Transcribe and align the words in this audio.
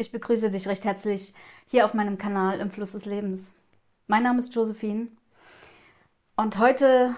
Ich 0.00 0.12
begrüße 0.12 0.50
dich 0.50 0.66
recht 0.66 0.86
herzlich 0.86 1.34
hier 1.66 1.84
auf 1.84 1.92
meinem 1.92 2.16
Kanal 2.16 2.58
im 2.58 2.70
Fluss 2.70 2.92
des 2.92 3.04
Lebens. 3.04 3.52
Mein 4.06 4.22
Name 4.22 4.38
ist 4.38 4.54
Josephine 4.54 5.08
und 6.36 6.58
heute 6.58 7.14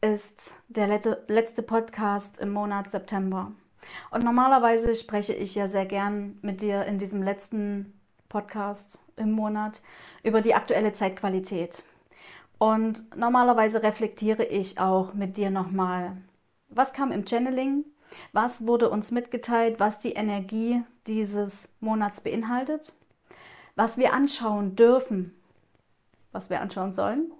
ist 0.00 0.54
der 0.66 0.88
letzte 1.28 1.62
Podcast 1.62 2.40
im 2.40 2.52
Monat 2.52 2.90
September. 2.90 3.52
Und 4.10 4.24
normalerweise 4.24 4.96
spreche 4.96 5.32
ich 5.32 5.54
ja 5.54 5.68
sehr 5.68 5.86
gern 5.86 6.40
mit 6.42 6.60
dir 6.60 6.86
in 6.86 6.98
diesem 6.98 7.22
letzten 7.22 7.96
Podcast 8.28 8.98
im 9.14 9.30
Monat 9.30 9.80
über 10.24 10.40
die 10.40 10.54
aktuelle 10.56 10.92
Zeitqualität. 10.92 11.84
Und 12.58 13.16
normalerweise 13.16 13.80
reflektiere 13.80 14.42
ich 14.42 14.80
auch 14.80 15.14
mit 15.14 15.36
dir 15.36 15.52
nochmal, 15.52 16.16
was 16.68 16.92
kam 16.92 17.12
im 17.12 17.24
Channeling, 17.28 17.84
was 18.32 18.66
wurde 18.66 18.90
uns 18.90 19.10
mitgeteilt, 19.10 19.80
was 19.80 19.98
die 19.98 20.12
Energie 20.12 20.82
dieses 21.06 21.68
Monats 21.80 22.20
beinhaltet, 22.20 22.94
was 23.76 23.98
wir 23.98 24.12
anschauen 24.12 24.76
dürfen, 24.76 25.34
was 26.32 26.50
wir 26.50 26.60
anschauen 26.60 26.94
sollen, 26.94 27.32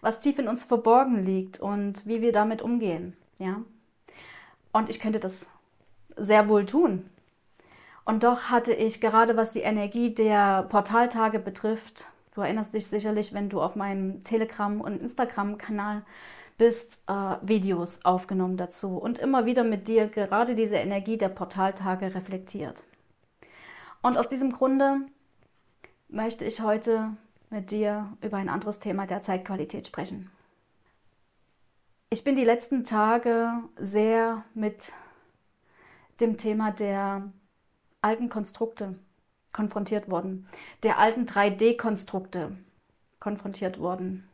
was 0.00 0.20
tief 0.20 0.38
in 0.38 0.48
uns 0.48 0.64
verborgen 0.64 1.24
liegt 1.24 1.60
und 1.60 2.06
wie 2.06 2.22
wir 2.22 2.32
damit 2.32 2.62
umgehen, 2.62 3.16
ja? 3.38 3.62
Und 4.72 4.88
ich 4.88 5.00
könnte 5.00 5.20
das 5.20 5.50
sehr 6.16 6.48
wohl 6.48 6.64
tun. 6.64 7.10
Und 8.04 8.24
doch 8.24 8.44
hatte 8.44 8.72
ich 8.72 9.00
gerade 9.00 9.36
was 9.36 9.52
die 9.52 9.60
Energie 9.60 10.14
der 10.14 10.64
Portaltage 10.64 11.38
betrifft, 11.38 12.06
du 12.34 12.40
erinnerst 12.40 12.74
dich 12.74 12.86
sicherlich, 12.86 13.32
wenn 13.32 13.48
du 13.48 13.60
auf 13.60 13.76
meinem 13.76 14.24
Telegram- 14.24 14.80
und 14.80 15.00
Instagram-Kanal 15.00 16.02
bist, 16.58 17.04
äh, 17.08 17.36
Videos 17.42 18.04
aufgenommen 18.04 18.56
dazu 18.56 18.96
und 18.96 19.18
immer 19.18 19.46
wieder 19.46 19.64
mit 19.64 19.88
dir 19.88 20.08
gerade 20.08 20.54
diese 20.54 20.76
Energie 20.76 21.16
der 21.16 21.28
Portaltage 21.28 22.14
reflektiert. 22.14 22.84
Und 24.02 24.18
aus 24.18 24.28
diesem 24.28 24.52
Grunde 24.52 25.02
möchte 26.08 26.44
ich 26.44 26.60
heute 26.60 27.16
mit 27.50 27.70
dir 27.70 28.16
über 28.22 28.38
ein 28.38 28.48
anderes 28.48 28.78
Thema 28.78 29.06
der 29.06 29.22
Zeitqualität 29.22 29.86
sprechen. 29.86 30.30
Ich 32.10 32.24
bin 32.24 32.36
die 32.36 32.44
letzten 32.44 32.84
Tage 32.84 33.50
sehr 33.78 34.44
mit 34.54 34.92
dem 36.20 36.36
Thema 36.36 36.70
der 36.70 37.30
alten 38.02 38.28
Konstrukte 38.28 38.98
konfrontiert 39.52 40.10
worden, 40.10 40.48
der 40.82 40.98
alten 40.98 41.24
3D-Konstrukte 41.24 42.56
konfrontiert 43.20 43.78
worden. 43.78 44.28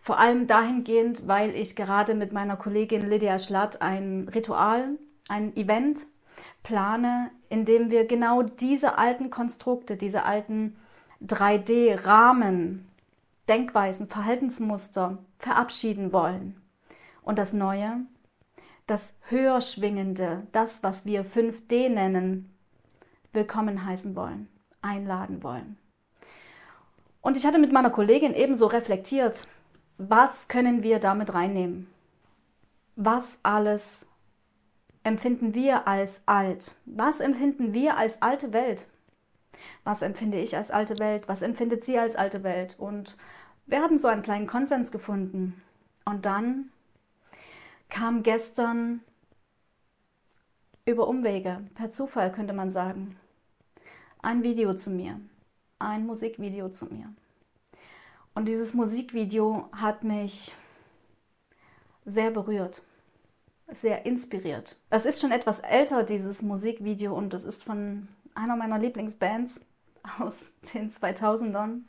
Vor 0.00 0.18
allem 0.18 0.46
dahingehend, 0.46 1.26
weil 1.28 1.54
ich 1.54 1.76
gerade 1.76 2.14
mit 2.14 2.32
meiner 2.32 2.56
Kollegin 2.56 3.08
Lydia 3.08 3.38
Schlatt 3.38 3.82
ein 3.82 4.28
Ritual, 4.28 4.98
ein 5.28 5.56
Event 5.56 6.06
plane, 6.62 7.30
in 7.48 7.64
dem 7.64 7.90
wir 7.90 8.06
genau 8.06 8.42
diese 8.42 8.98
alten 8.98 9.30
Konstrukte, 9.30 9.96
diese 9.96 10.24
alten 10.24 10.76
3D-Rahmen, 11.26 12.88
Denkweisen, 13.48 14.08
Verhaltensmuster 14.08 15.18
verabschieden 15.38 16.12
wollen. 16.12 16.60
Und 17.22 17.38
das 17.38 17.52
Neue, 17.52 18.00
das 18.86 19.14
höher 19.28 19.60
schwingende, 19.60 20.46
das, 20.52 20.82
was 20.82 21.04
wir 21.04 21.24
5D 21.24 21.88
nennen, 21.88 22.54
willkommen 23.32 23.84
heißen 23.84 24.16
wollen, 24.16 24.48
einladen 24.80 25.42
wollen. 25.42 25.76
Und 27.28 27.36
ich 27.36 27.44
hatte 27.44 27.58
mit 27.58 27.74
meiner 27.74 27.90
Kollegin 27.90 28.32
ebenso 28.32 28.68
reflektiert, 28.68 29.46
was 29.98 30.48
können 30.48 30.82
wir 30.82 30.98
damit 30.98 31.34
reinnehmen? 31.34 31.86
Was 32.96 33.38
alles 33.42 34.06
empfinden 35.04 35.52
wir 35.52 35.86
als 35.86 36.22
alt? 36.24 36.74
Was 36.86 37.20
empfinden 37.20 37.74
wir 37.74 37.98
als 37.98 38.22
alte 38.22 38.54
Welt? 38.54 38.88
Was 39.84 40.00
empfinde 40.00 40.38
ich 40.38 40.56
als 40.56 40.70
alte 40.70 40.98
Welt? 41.00 41.28
Was 41.28 41.42
empfindet 41.42 41.84
sie 41.84 41.98
als 41.98 42.16
alte 42.16 42.44
Welt? 42.44 42.76
Und 42.78 43.18
wir 43.66 43.82
hatten 43.82 43.98
so 43.98 44.08
einen 44.08 44.22
kleinen 44.22 44.46
Konsens 44.46 44.90
gefunden. 44.90 45.62
Und 46.06 46.24
dann 46.24 46.70
kam 47.90 48.22
gestern 48.22 49.02
über 50.86 51.06
Umwege, 51.06 51.60
per 51.74 51.90
Zufall 51.90 52.32
könnte 52.32 52.54
man 52.54 52.70
sagen, 52.70 53.18
ein 54.22 54.44
Video 54.44 54.72
zu 54.72 54.88
mir, 54.88 55.20
ein 55.78 56.06
Musikvideo 56.06 56.68
zu 56.68 56.86
mir. 56.86 57.12
Und 58.34 58.48
dieses 58.48 58.74
Musikvideo 58.74 59.68
hat 59.72 60.04
mich 60.04 60.54
sehr 62.04 62.30
berührt, 62.30 62.82
sehr 63.68 64.06
inspiriert. 64.06 64.76
Es 64.90 65.06
ist 65.06 65.20
schon 65.20 65.32
etwas 65.32 65.60
älter, 65.60 66.04
dieses 66.04 66.42
Musikvideo, 66.42 67.16
und 67.16 67.34
es 67.34 67.44
ist 67.44 67.64
von 67.64 68.08
einer 68.34 68.56
meiner 68.56 68.78
Lieblingsbands 68.78 69.60
aus 70.18 70.54
den 70.72 70.90
2000ern. 70.90 71.82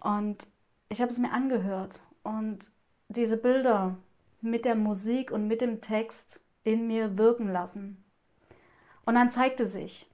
Und 0.00 0.46
ich 0.88 1.00
habe 1.00 1.10
es 1.10 1.18
mir 1.18 1.32
angehört 1.32 2.02
und 2.22 2.70
diese 3.08 3.36
Bilder 3.36 3.96
mit 4.40 4.64
der 4.64 4.74
Musik 4.74 5.30
und 5.30 5.48
mit 5.48 5.60
dem 5.60 5.80
Text 5.80 6.40
in 6.64 6.86
mir 6.86 7.18
wirken 7.18 7.50
lassen. 7.50 8.04
Und 9.04 9.14
dann 9.14 9.30
zeigte 9.30 9.64
sich, 9.64 10.06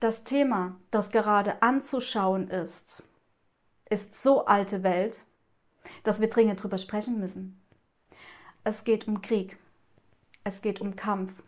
das 0.00 0.24
Thema, 0.24 0.76
das 0.90 1.10
gerade 1.10 1.62
anzuschauen 1.62 2.48
ist, 2.48 3.04
ist 3.88 4.20
so 4.20 4.46
alte 4.46 4.82
Welt, 4.82 5.26
dass 6.02 6.20
wir 6.20 6.30
dringend 6.30 6.62
drüber 6.62 6.78
sprechen 6.78 7.20
müssen. 7.20 7.60
Es 8.64 8.84
geht 8.84 9.06
um 9.06 9.22
Krieg. 9.22 9.58
Es 10.42 10.62
geht 10.62 10.80
um 10.80 10.96
Kampf. 10.96 11.42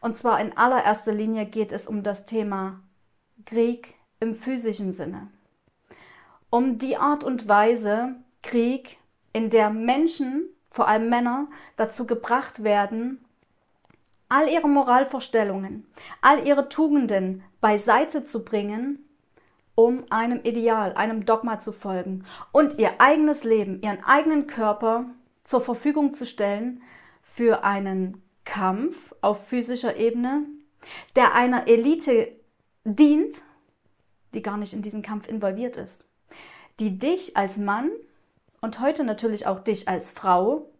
Und 0.00 0.18
zwar 0.18 0.40
in 0.40 0.56
allererster 0.56 1.12
Linie 1.12 1.46
geht 1.46 1.72
es 1.72 1.86
um 1.86 2.02
das 2.02 2.26
Thema 2.26 2.80
Krieg 3.46 3.94
im 4.18 4.34
physischen 4.34 4.92
Sinne. 4.92 5.28
Um 6.50 6.78
die 6.78 6.96
Art 6.96 7.24
und 7.24 7.48
Weise 7.48 8.16
Krieg, 8.42 8.98
in 9.32 9.50
der 9.50 9.70
Menschen, 9.70 10.48
vor 10.68 10.88
allem 10.88 11.08
Männer, 11.08 11.48
dazu 11.76 12.06
gebracht 12.06 12.64
werden, 12.64 13.24
all 14.32 14.48
ihre 14.48 14.68
Moralvorstellungen, 14.68 15.86
all 16.22 16.46
ihre 16.46 16.70
Tugenden 16.70 17.44
beiseite 17.60 18.24
zu 18.24 18.44
bringen 18.44 19.06
um 19.74 20.04
einem 20.10 20.40
Ideal, 20.42 20.92
einem 20.94 21.24
Dogma 21.24 21.58
zu 21.58 21.72
folgen 21.72 22.24
und 22.52 22.78
ihr 22.78 23.00
eigenes 23.00 23.44
Leben, 23.44 23.80
ihren 23.80 24.04
eigenen 24.04 24.46
Körper 24.46 25.06
zur 25.44 25.60
Verfügung 25.60 26.14
zu 26.14 26.26
stellen 26.26 26.82
für 27.22 27.64
einen 27.64 28.22
Kampf 28.44 29.14
auf 29.22 29.48
physischer 29.48 29.96
Ebene, 29.96 30.46
der 31.16 31.34
einer 31.34 31.68
Elite 31.68 32.32
dient, 32.84 33.42
die 34.34 34.42
gar 34.42 34.56
nicht 34.56 34.74
in 34.74 34.82
diesen 34.82 35.02
Kampf 35.02 35.26
involviert 35.28 35.76
ist, 35.76 36.06
die 36.78 36.98
dich 36.98 37.36
als 37.36 37.58
Mann 37.58 37.90
und 38.60 38.80
heute 38.80 39.04
natürlich 39.04 39.46
auch 39.46 39.60
dich 39.60 39.88
als 39.88 40.10
Frau 40.10 40.70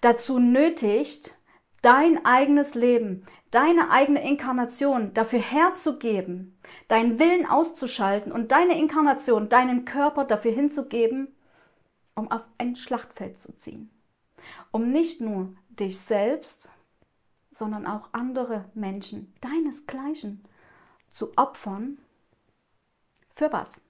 dazu 0.00 0.38
nötigt, 0.38 1.38
dein 1.82 2.24
eigenes 2.24 2.74
Leben, 2.74 3.24
deine 3.50 3.90
eigene 3.90 4.26
Inkarnation 4.26 5.12
dafür 5.14 5.40
herzugeben, 5.40 6.58
deinen 6.88 7.18
Willen 7.18 7.44
auszuschalten 7.46 8.32
und 8.32 8.52
deine 8.52 8.78
Inkarnation, 8.78 9.48
deinen 9.48 9.84
Körper 9.84 10.24
dafür 10.24 10.52
hinzugeben, 10.52 11.34
um 12.14 12.30
auf 12.30 12.48
ein 12.58 12.76
Schlachtfeld 12.76 13.38
zu 13.38 13.54
ziehen. 13.56 13.90
Um 14.70 14.90
nicht 14.90 15.20
nur 15.20 15.54
dich 15.68 15.98
selbst, 15.98 16.72
sondern 17.50 17.86
auch 17.86 18.08
andere 18.12 18.70
Menschen, 18.74 19.34
deinesgleichen, 19.40 20.44
zu 21.10 21.36
opfern. 21.36 21.98
Für 23.28 23.52
was? 23.52 23.80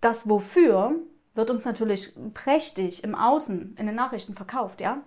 Das 0.00 0.28
Wofür 0.28 1.00
wird 1.38 1.50
uns 1.50 1.64
natürlich 1.64 2.12
prächtig 2.34 3.04
im 3.04 3.14
Außen, 3.14 3.76
in 3.78 3.86
den 3.86 3.94
Nachrichten 3.94 4.34
verkauft, 4.34 4.80
ja. 4.80 5.02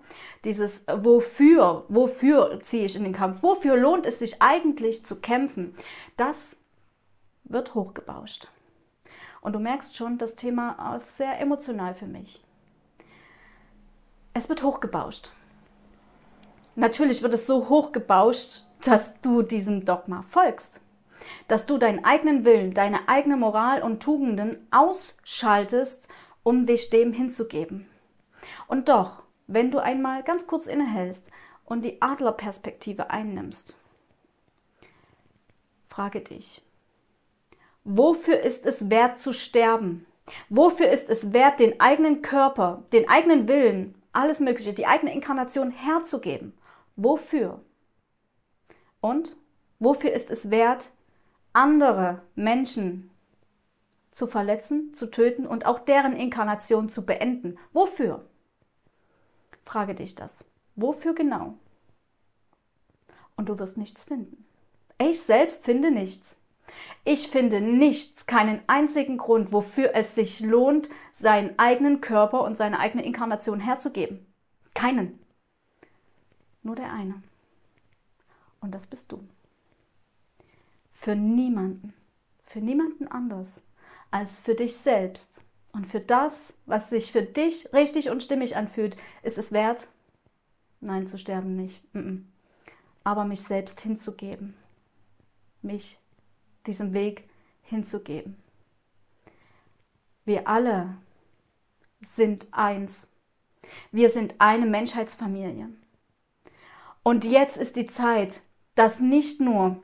Dieses 0.45 0.86
wofür, 0.88 1.83
wofür 1.89 2.62
ziehe 2.62 2.86
ich 2.86 2.95
in 2.95 3.04
den 3.04 3.12
Kampf, 3.12 3.44
wofür 3.44 3.75
lohnt 3.75 4.06
es 4.06 4.19
sich 4.19 4.42
eigentlich 4.42 5.06
zu 5.06 5.18
kämpfen, 5.18 5.75
das 6.16 6.56
wird 7.44 7.75
hochgebauscht. 7.75 8.48
Und 9.42 9.54
du 9.54 9.60
merkst 9.60 9.98
schon, 9.98 10.18
das 10.18 10.38
Thema 10.38 10.95
ist 10.95 11.18
sehr 11.18 11.38
emotional 11.42 11.95
für 11.95 12.07
mich. 12.07 12.42
Es 14.33 14.48
wird 14.48 14.63
hochgebauscht. 14.63 15.31
Natürlich 16.75 17.24
wird 17.24 17.33
es 17.33 17.45
so 17.45 17.68
hochgebauscht, 17.68 18.63
dass 18.86 19.19
du 19.19 19.42
diesem 19.42 19.83
Dogma 19.83 20.22
folgst 20.22 20.80
dass 21.47 21.65
du 21.65 21.77
deinen 21.77 22.03
eigenen 22.06 22.45
Willen, 22.45 22.73
deine 22.73 23.07
eigene 23.07 23.38
Moral 23.38 23.81
und 23.83 24.01
Tugenden 24.01 24.68
ausschaltest, 24.71 26.07
um 26.44 26.65
dich 26.65 26.89
dem 26.89 27.13
hinzugeben. 27.13 27.88
Und 28.68 28.89
doch, 28.89 29.23
wenn 29.47 29.71
du 29.71 29.79
einmal 29.79 30.23
ganz 30.23 30.47
kurz 30.47 30.68
innehältst 30.68 31.31
und 31.65 31.83
die 31.85 32.01
Adlerperspektive 32.01 33.09
einnimmst, 33.09 33.77
frage 35.88 36.21
dich, 36.21 36.62
wofür 37.83 38.39
ist 38.39 38.65
es 38.65 38.89
wert 38.89 39.19
zu 39.19 39.33
sterben? 39.33 40.06
Wofür 40.50 40.89
ist 40.89 41.09
es 41.09 41.33
wert, 41.33 41.59
den 41.59 41.79
eigenen 41.79 42.21
Körper, 42.21 42.83
den 42.94 43.09
eigenen 43.09 43.47
Willen, 43.47 43.95
alles 44.13 44.39
Mögliche, 44.39 44.73
die 44.73 44.88
eigene 44.88 45.13
Inkarnation 45.13 45.71
herzugeben? 45.71 46.53
Wofür? 46.95 47.62
Und 49.01 49.35
wofür 49.79 50.13
ist 50.13 50.31
es 50.31 50.51
wert, 50.51 50.91
andere 51.53 52.21
Menschen 52.36 53.09
zu 54.12 54.27
verletzen, 54.27 54.94
zu 54.94 55.09
töten 55.09 55.48
und 55.48 55.65
auch 55.65 55.80
deren 55.80 56.13
Inkarnation 56.13 56.89
zu 56.89 57.06
beenden. 57.06 57.57
Wofür? 57.71 58.27
Frage 59.63 59.95
dich 59.95 60.15
das. 60.15 60.45
Wofür 60.75 61.13
genau? 61.13 61.56
Und 63.36 63.50
du 63.50 63.57
wirst 63.57 63.77
nichts 63.77 64.03
finden. 64.03 64.45
Ich 64.98 65.21
selbst 65.21 65.65
finde 65.65 65.92
nichts. 65.92 66.42
Ich 67.03 67.30
finde 67.30 67.59
nichts, 67.59 68.25
keinen 68.27 68.62
einzigen 68.68 69.18
Grund, 69.18 69.51
wofür 69.51 69.92
es 69.95 70.15
sich 70.15 70.39
lohnt, 70.42 70.89
seinen 71.12 71.57
eigenen 71.57 72.01
Körper 72.01 72.44
und 72.44 72.57
seine 72.57 72.80
eigene 72.80 73.04
Inkarnation 73.04 73.59
herzugeben. 73.59 74.25
Keinen. 74.74 75.19
Nur 76.63 76.75
der 76.75 76.94
eine. 76.94 77.21
Und 78.59 78.75
das 78.75 78.88
bist 78.88 79.12
du. 79.12 79.27
Für 81.01 81.15
niemanden, 81.15 81.95
für 82.44 82.62
niemanden 82.62 83.07
anders 83.07 83.63
als 84.12 84.39
für 84.39 84.53
dich 84.53 84.75
selbst. 84.77 85.44
Und 85.71 85.88
für 85.88 86.00
das, 86.00 86.59
was 86.68 86.92
sich 86.92 87.12
für 87.12 87.24
dich 87.24 87.74
richtig 87.74 88.12
und 88.12 88.21
stimmig 88.21 88.56
anfühlt, 88.56 88.95
ist 89.24 89.39
es 89.39 89.51
wert, 89.51 89.88
nein, 90.80 91.07
zu 91.07 91.18
sterben 91.18 91.56
nicht, 91.56 91.83
aber 93.03 93.25
mich 93.25 93.42
selbst 93.42 93.81
hinzugeben, 93.81 94.53
mich 95.63 95.98
diesem 96.68 96.94
Weg 96.94 97.27
hinzugeben. 97.63 98.36
Wir 100.24 100.47
alle 100.47 100.97
sind 102.01 102.50
eins. 102.51 103.09
Wir 103.92 104.12
sind 104.12 104.36
eine 104.38 104.68
Menschheitsfamilie. 104.68 105.68
Und 107.01 107.25
jetzt 107.25 107.57
ist 107.57 107.75
die 107.75 107.88
Zeit, 107.88 108.44
dass 108.75 109.00
nicht 109.00 109.42
nur 109.42 109.81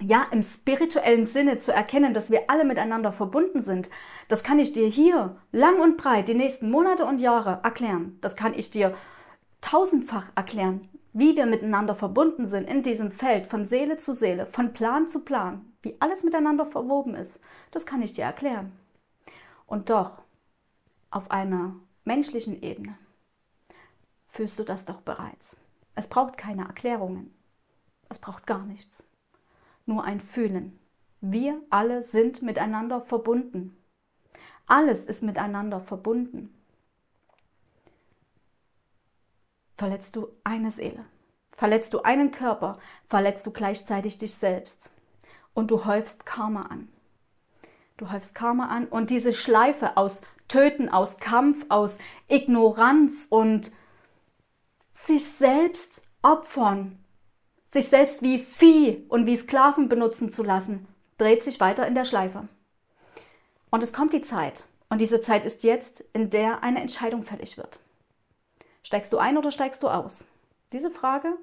ja, 0.00 0.26
im 0.30 0.42
spirituellen 0.42 1.24
Sinne 1.24 1.58
zu 1.58 1.72
erkennen, 1.72 2.14
dass 2.14 2.30
wir 2.30 2.48
alle 2.48 2.64
miteinander 2.64 3.12
verbunden 3.12 3.60
sind, 3.60 3.90
das 4.28 4.42
kann 4.42 4.58
ich 4.58 4.72
dir 4.72 4.88
hier 4.88 5.36
lang 5.52 5.80
und 5.80 5.96
breit 5.96 6.28
die 6.28 6.34
nächsten 6.34 6.70
Monate 6.70 7.04
und 7.04 7.20
Jahre 7.20 7.60
erklären. 7.62 8.18
Das 8.20 8.36
kann 8.36 8.54
ich 8.54 8.70
dir 8.70 8.94
tausendfach 9.60 10.30
erklären, 10.34 10.88
wie 11.12 11.36
wir 11.36 11.46
miteinander 11.46 11.94
verbunden 11.94 12.46
sind 12.46 12.68
in 12.68 12.82
diesem 12.82 13.10
Feld 13.10 13.46
von 13.46 13.66
Seele 13.66 13.98
zu 13.98 14.14
Seele, 14.14 14.46
von 14.46 14.72
Plan 14.72 15.06
zu 15.06 15.20
Plan, 15.20 15.72
wie 15.82 15.96
alles 16.00 16.24
miteinander 16.24 16.64
verwoben 16.64 17.14
ist. 17.14 17.42
Das 17.70 17.84
kann 17.84 18.02
ich 18.02 18.12
dir 18.12 18.24
erklären. 18.24 18.72
Und 19.66 19.90
doch, 19.90 20.22
auf 21.10 21.30
einer 21.30 21.74
menschlichen 22.04 22.62
Ebene, 22.62 22.96
fühlst 24.26 24.58
du 24.58 24.64
das 24.64 24.86
doch 24.86 25.02
bereits. 25.02 25.58
Es 25.94 26.08
braucht 26.08 26.38
keine 26.38 26.62
Erklärungen. 26.62 27.34
Es 28.08 28.18
braucht 28.18 28.46
gar 28.46 28.64
nichts 28.64 29.09
nur 29.90 30.04
ein 30.04 30.20
Fühlen. 30.20 30.78
Wir 31.20 31.60
alle 31.68 32.02
sind 32.02 32.40
miteinander 32.40 33.02
verbunden. 33.02 33.76
Alles 34.66 35.04
ist 35.04 35.22
miteinander 35.22 35.80
verbunden. 35.80 36.54
Verletzt 39.76 40.16
du 40.16 40.28
eine 40.44 40.70
Seele, 40.70 41.04
verletzt 41.52 41.92
du 41.92 42.00
einen 42.02 42.30
Körper, 42.30 42.78
verletzt 43.06 43.46
du 43.46 43.50
gleichzeitig 43.50 44.18
dich 44.18 44.34
selbst. 44.34 44.90
Und 45.52 45.70
du 45.70 45.84
häufst 45.84 46.24
Karma 46.24 46.62
an. 46.62 46.88
Du 47.96 48.12
häufst 48.12 48.34
Karma 48.34 48.68
an 48.68 48.86
und 48.86 49.10
diese 49.10 49.32
Schleife 49.32 49.96
aus 49.96 50.22
Töten, 50.48 50.88
aus 50.88 51.18
Kampf, 51.18 51.66
aus 51.68 51.98
Ignoranz 52.28 53.26
und 53.28 53.72
sich 54.94 55.26
selbst 55.26 56.02
opfern, 56.22 57.04
sich 57.70 57.86
selbst 57.86 58.22
wie 58.22 58.38
Vieh 58.38 59.04
und 59.08 59.26
wie 59.26 59.36
Sklaven 59.36 59.88
benutzen 59.88 60.32
zu 60.32 60.42
lassen, 60.42 60.86
dreht 61.18 61.44
sich 61.44 61.60
weiter 61.60 61.86
in 61.86 61.94
der 61.94 62.04
Schleife. 62.04 62.48
Und 63.70 63.82
es 63.82 63.92
kommt 63.92 64.12
die 64.12 64.22
Zeit, 64.22 64.64
und 64.88 65.00
diese 65.00 65.20
Zeit 65.20 65.44
ist 65.44 65.62
jetzt, 65.62 66.04
in 66.12 66.30
der 66.30 66.64
eine 66.64 66.80
Entscheidung 66.80 67.22
fällig 67.22 67.56
wird. 67.56 67.78
Steigst 68.82 69.12
du 69.12 69.18
ein 69.18 69.38
oder 69.38 69.52
steigst 69.52 69.82
du 69.84 69.88
aus? 69.88 70.26
Diese 70.72 70.90
Frage 70.90 71.34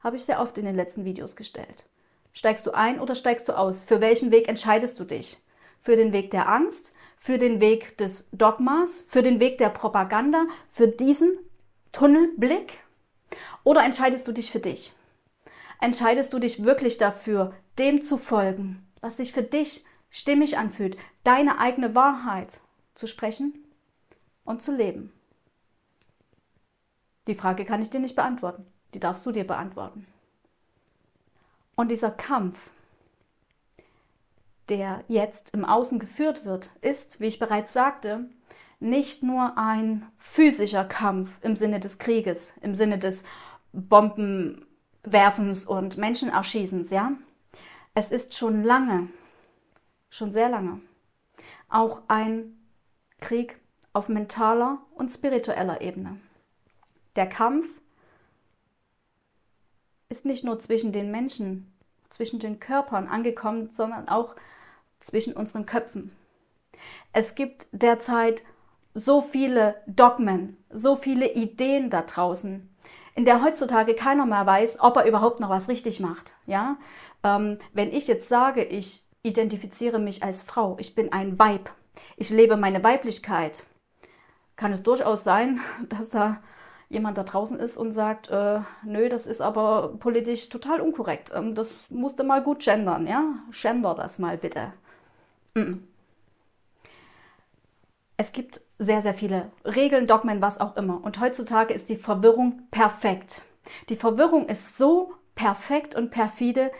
habe 0.00 0.16
ich 0.16 0.24
sehr 0.24 0.40
oft 0.40 0.56
in 0.56 0.64
den 0.64 0.76
letzten 0.76 1.04
Videos 1.04 1.36
gestellt. 1.36 1.84
Steigst 2.32 2.66
du 2.66 2.72
ein 2.72 3.00
oder 3.00 3.14
steigst 3.14 3.48
du 3.48 3.58
aus? 3.58 3.84
Für 3.84 4.00
welchen 4.00 4.30
Weg 4.30 4.48
entscheidest 4.48 4.98
du 4.98 5.04
dich? 5.04 5.38
Für 5.82 5.96
den 5.96 6.12
Weg 6.12 6.30
der 6.30 6.48
Angst, 6.48 6.94
für 7.18 7.38
den 7.38 7.60
Weg 7.60 7.98
des 7.98 8.28
Dogmas, 8.32 9.04
für 9.08 9.22
den 9.22 9.40
Weg 9.40 9.58
der 9.58 9.68
Propaganda, 9.68 10.46
für 10.68 10.88
diesen 10.88 11.38
Tunnelblick? 11.92 12.72
Oder 13.64 13.84
entscheidest 13.84 14.26
du 14.26 14.32
dich 14.32 14.50
für 14.50 14.60
dich? 14.60 14.94
Entscheidest 15.80 16.32
du 16.32 16.38
dich 16.38 16.64
wirklich 16.64 16.98
dafür, 16.98 17.54
dem 17.78 18.02
zu 18.02 18.16
folgen, 18.16 18.86
was 19.00 19.16
sich 19.18 19.32
für 19.32 19.42
dich 19.42 19.84
stimmig 20.10 20.58
anfühlt, 20.58 20.96
deine 21.24 21.58
eigene 21.58 21.94
Wahrheit 21.94 22.60
zu 22.94 23.06
sprechen 23.06 23.54
und 24.44 24.62
zu 24.62 24.74
leben? 24.74 25.12
Die 27.26 27.34
Frage 27.34 27.64
kann 27.64 27.82
ich 27.82 27.90
dir 27.90 28.00
nicht 28.00 28.16
beantworten, 28.16 28.66
die 28.94 29.00
darfst 29.00 29.26
du 29.26 29.32
dir 29.32 29.46
beantworten. 29.46 30.06
Und 31.74 31.90
dieser 31.90 32.10
Kampf, 32.10 32.70
der 34.68 35.04
jetzt 35.08 35.54
im 35.54 35.64
Außen 35.64 35.98
geführt 35.98 36.44
wird, 36.44 36.70
ist, 36.80 37.20
wie 37.20 37.26
ich 37.26 37.38
bereits 37.38 37.72
sagte, 37.72 38.28
nicht 38.80 39.22
nur 39.22 39.56
ein 39.56 40.06
physischer 40.18 40.84
Kampf 40.84 41.38
im 41.42 41.56
Sinne 41.56 41.80
des 41.80 41.98
Krieges, 41.98 42.54
im 42.60 42.74
Sinne 42.74 42.98
des 42.98 43.22
Bomben 43.72 44.65
Werfens 45.06 45.66
und 45.66 45.96
Menschenerschießens, 45.96 46.90
ja. 46.90 47.12
Es 47.94 48.10
ist 48.10 48.34
schon 48.34 48.62
lange, 48.62 49.08
schon 50.10 50.30
sehr 50.30 50.48
lange, 50.48 50.80
auch 51.68 52.02
ein 52.08 52.58
Krieg 53.20 53.58
auf 53.92 54.08
mentaler 54.08 54.78
und 54.94 55.10
spiritueller 55.10 55.80
Ebene. 55.80 56.20
Der 57.14 57.26
Kampf 57.26 57.66
ist 60.08 60.26
nicht 60.26 60.44
nur 60.44 60.58
zwischen 60.58 60.92
den 60.92 61.10
Menschen, 61.10 61.72
zwischen 62.10 62.38
den 62.38 62.60
Körpern 62.60 63.08
angekommen, 63.08 63.70
sondern 63.70 64.08
auch 64.08 64.36
zwischen 65.00 65.32
unseren 65.32 65.66
Köpfen. 65.66 66.14
Es 67.12 67.34
gibt 67.34 67.68
derzeit 67.72 68.42
so 68.92 69.20
viele 69.20 69.82
Dogmen, 69.86 70.56
so 70.70 70.96
viele 70.96 71.32
Ideen 71.32 71.90
da 71.90 72.02
draußen, 72.02 72.68
in 73.16 73.24
der 73.24 73.42
heutzutage 73.42 73.94
keiner 73.94 74.26
mehr 74.26 74.46
weiß, 74.46 74.78
ob 74.80 74.98
er 74.98 75.06
überhaupt 75.06 75.40
noch 75.40 75.48
was 75.48 75.68
richtig 75.68 76.00
macht. 76.00 76.34
Ja? 76.46 76.76
Ähm, 77.24 77.58
wenn 77.72 77.90
ich 77.90 78.06
jetzt 78.06 78.28
sage, 78.28 78.62
ich 78.62 79.04
identifiziere 79.22 79.98
mich 79.98 80.22
als 80.22 80.42
Frau, 80.42 80.76
ich 80.78 80.94
bin 80.94 81.12
ein 81.12 81.38
Weib, 81.38 81.70
ich 82.16 82.30
lebe 82.30 82.56
meine 82.56 82.84
Weiblichkeit, 82.84 83.64
kann 84.54 84.70
es 84.70 84.82
durchaus 84.82 85.24
sein, 85.24 85.60
dass 85.88 86.10
da 86.10 86.42
jemand 86.88 87.18
da 87.18 87.24
draußen 87.24 87.58
ist 87.58 87.78
und 87.78 87.90
sagt, 87.90 88.28
äh, 88.28 88.60
nö, 88.84 89.08
das 89.08 89.26
ist 89.26 89.40
aber 89.40 89.96
politisch 89.98 90.50
total 90.50 90.80
unkorrekt. 90.80 91.32
Ähm, 91.34 91.54
das 91.54 91.90
musste 91.90 92.22
mal 92.22 92.42
gut 92.42 92.60
gendern, 92.60 93.06
ja? 93.06 93.34
Gender 93.50 93.94
das 93.94 94.18
mal 94.18 94.36
bitte. 94.36 94.72
Mm. 95.54 95.78
Es 98.18 98.32
gibt 98.32 98.60
sehr, 98.78 99.02
sehr 99.02 99.14
viele 99.14 99.50
Regeln, 99.64 100.06
Dogmen, 100.06 100.42
was 100.42 100.60
auch 100.60 100.76
immer. 100.76 101.02
Und 101.02 101.20
heutzutage 101.20 101.72
ist 101.72 101.88
die 101.88 101.96
Verwirrung 101.96 102.62
perfekt. 102.70 103.44
Die 103.88 103.96
Verwirrung 103.96 104.48
ist 104.48 104.76
so 104.76 105.14
perfekt 105.34 105.94
und 105.94 106.10
perfide, 106.10 106.70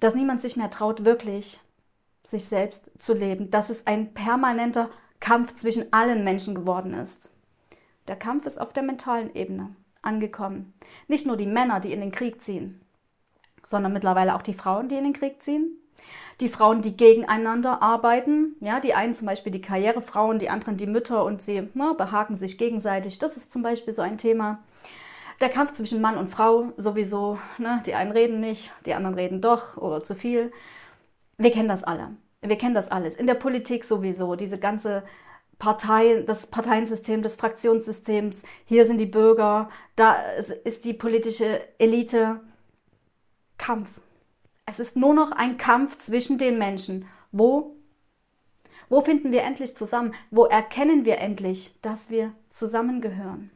dass 0.00 0.14
niemand 0.14 0.40
sich 0.40 0.56
mehr 0.56 0.70
traut, 0.70 1.04
wirklich 1.04 1.60
sich 2.22 2.44
selbst 2.44 2.90
zu 2.98 3.14
leben. 3.14 3.50
Dass 3.50 3.70
es 3.70 3.86
ein 3.86 4.12
permanenter 4.12 4.90
Kampf 5.18 5.54
zwischen 5.54 5.92
allen 5.92 6.24
Menschen 6.24 6.54
geworden 6.54 6.94
ist. 6.94 7.30
Der 8.08 8.16
Kampf 8.16 8.46
ist 8.46 8.60
auf 8.60 8.72
der 8.72 8.82
mentalen 8.82 9.34
Ebene 9.34 9.74
angekommen. 10.02 10.74
Nicht 11.08 11.26
nur 11.26 11.36
die 11.36 11.46
Männer, 11.46 11.80
die 11.80 11.92
in 11.92 12.00
den 12.00 12.12
Krieg 12.12 12.42
ziehen, 12.42 12.80
sondern 13.62 13.92
mittlerweile 13.92 14.34
auch 14.34 14.42
die 14.42 14.54
Frauen, 14.54 14.88
die 14.88 14.96
in 14.96 15.04
den 15.04 15.12
Krieg 15.12 15.42
ziehen, 15.42 15.79
die 16.40 16.48
Frauen, 16.48 16.82
die 16.82 16.96
gegeneinander 16.96 17.82
arbeiten, 17.82 18.56
ja, 18.60 18.80
die 18.80 18.94
einen 18.94 19.14
zum 19.14 19.26
Beispiel 19.26 19.52
die 19.52 19.60
Karrierefrauen, 19.60 20.38
die 20.38 20.48
anderen 20.48 20.76
die 20.76 20.86
Mütter 20.86 21.24
und 21.24 21.42
sie 21.42 21.68
na, 21.74 21.92
behaken 21.92 22.36
sich 22.36 22.58
gegenseitig. 22.58 23.18
Das 23.18 23.36
ist 23.36 23.52
zum 23.52 23.62
Beispiel 23.62 23.92
so 23.92 24.02
ein 24.02 24.18
Thema. 24.18 24.62
Der 25.40 25.48
Kampf 25.48 25.72
zwischen 25.72 26.00
Mann 26.00 26.16
und 26.16 26.28
Frau 26.28 26.72
sowieso, 26.76 27.38
ne, 27.58 27.82
die 27.86 27.94
einen 27.94 28.12
reden 28.12 28.40
nicht, 28.40 28.70
die 28.86 28.94
anderen 28.94 29.14
reden 29.14 29.40
doch 29.40 29.76
oder 29.76 30.02
zu 30.02 30.14
viel. 30.14 30.52
Wir 31.38 31.50
kennen 31.50 31.68
das 31.68 31.84
alle. 31.84 32.10
Wir 32.42 32.56
kennen 32.56 32.74
das 32.74 32.90
alles. 32.90 33.16
In 33.16 33.26
der 33.26 33.34
Politik 33.34 33.84
sowieso, 33.84 34.34
diese 34.34 34.58
ganze 34.58 35.02
Partei, 35.58 36.22
das 36.26 36.46
Parteiensystem, 36.46 37.22
das 37.22 37.36
Fraktionssystems. 37.36 38.42
Hier 38.64 38.84
sind 38.86 38.98
die 38.98 39.06
Bürger, 39.06 39.68
da 39.94 40.16
ist 40.64 40.84
die 40.84 40.94
politische 40.94 41.60
Elite. 41.78 42.40
Kampf. 43.58 44.00
Es 44.66 44.80
ist 44.80 44.96
nur 44.96 45.14
noch 45.14 45.32
ein 45.32 45.56
Kampf 45.56 45.98
zwischen 45.98 46.38
den 46.38 46.58
Menschen. 46.58 47.06
Wo? 47.32 47.76
Wo 48.88 49.00
finden 49.00 49.32
wir 49.32 49.42
endlich 49.42 49.76
zusammen? 49.76 50.14
Wo 50.30 50.44
erkennen 50.44 51.04
wir 51.04 51.18
endlich, 51.18 51.74
dass 51.82 52.10
wir 52.10 52.32
zusammengehören? 52.48 53.50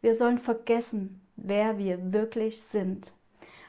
Wir 0.00 0.14
sollen 0.14 0.38
vergessen, 0.38 1.20
wer 1.36 1.78
wir 1.78 2.12
wirklich 2.12 2.62
sind. 2.62 3.12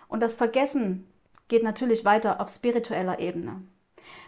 Und 0.08 0.22
das 0.22 0.36
Vergessen 0.36 1.08
geht 1.48 1.63
natürlich 1.63 2.06
weiter 2.06 2.39
auf 2.39 2.50
spiritueller 2.50 3.20
Ebene. 3.20 3.62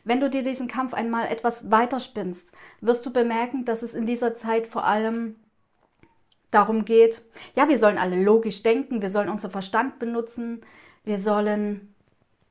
Wenn 0.04 0.20
du 0.20 0.30
dir 0.30 0.44
diesen 0.44 0.68
Kampf 0.68 0.94
einmal 0.94 1.28
etwas 1.28 1.72
weiter 1.72 2.00
spinnst, 2.00 2.56
wirst 2.82 3.06
du 3.06 3.12
bemerken, 3.12 3.66
dass 3.66 3.82
es 3.82 3.94
in 3.94 4.06
dieser 4.06 4.34
Zeit 4.34 4.68
vor 4.68 4.84
allem 4.84 5.36
darum 6.52 6.86
geht, 6.86 7.22
ja, 7.56 7.68
wir 7.68 7.78
sollen 7.78 7.98
alle 7.98 8.22
logisch 8.22 8.62
denken, 8.62 9.02
wir 9.02 9.10
sollen 9.10 9.30
unseren 9.30 9.52
Verstand 9.52 10.00
benutzen, 10.00 10.62
wir 11.04 11.18
sollen 11.18 11.94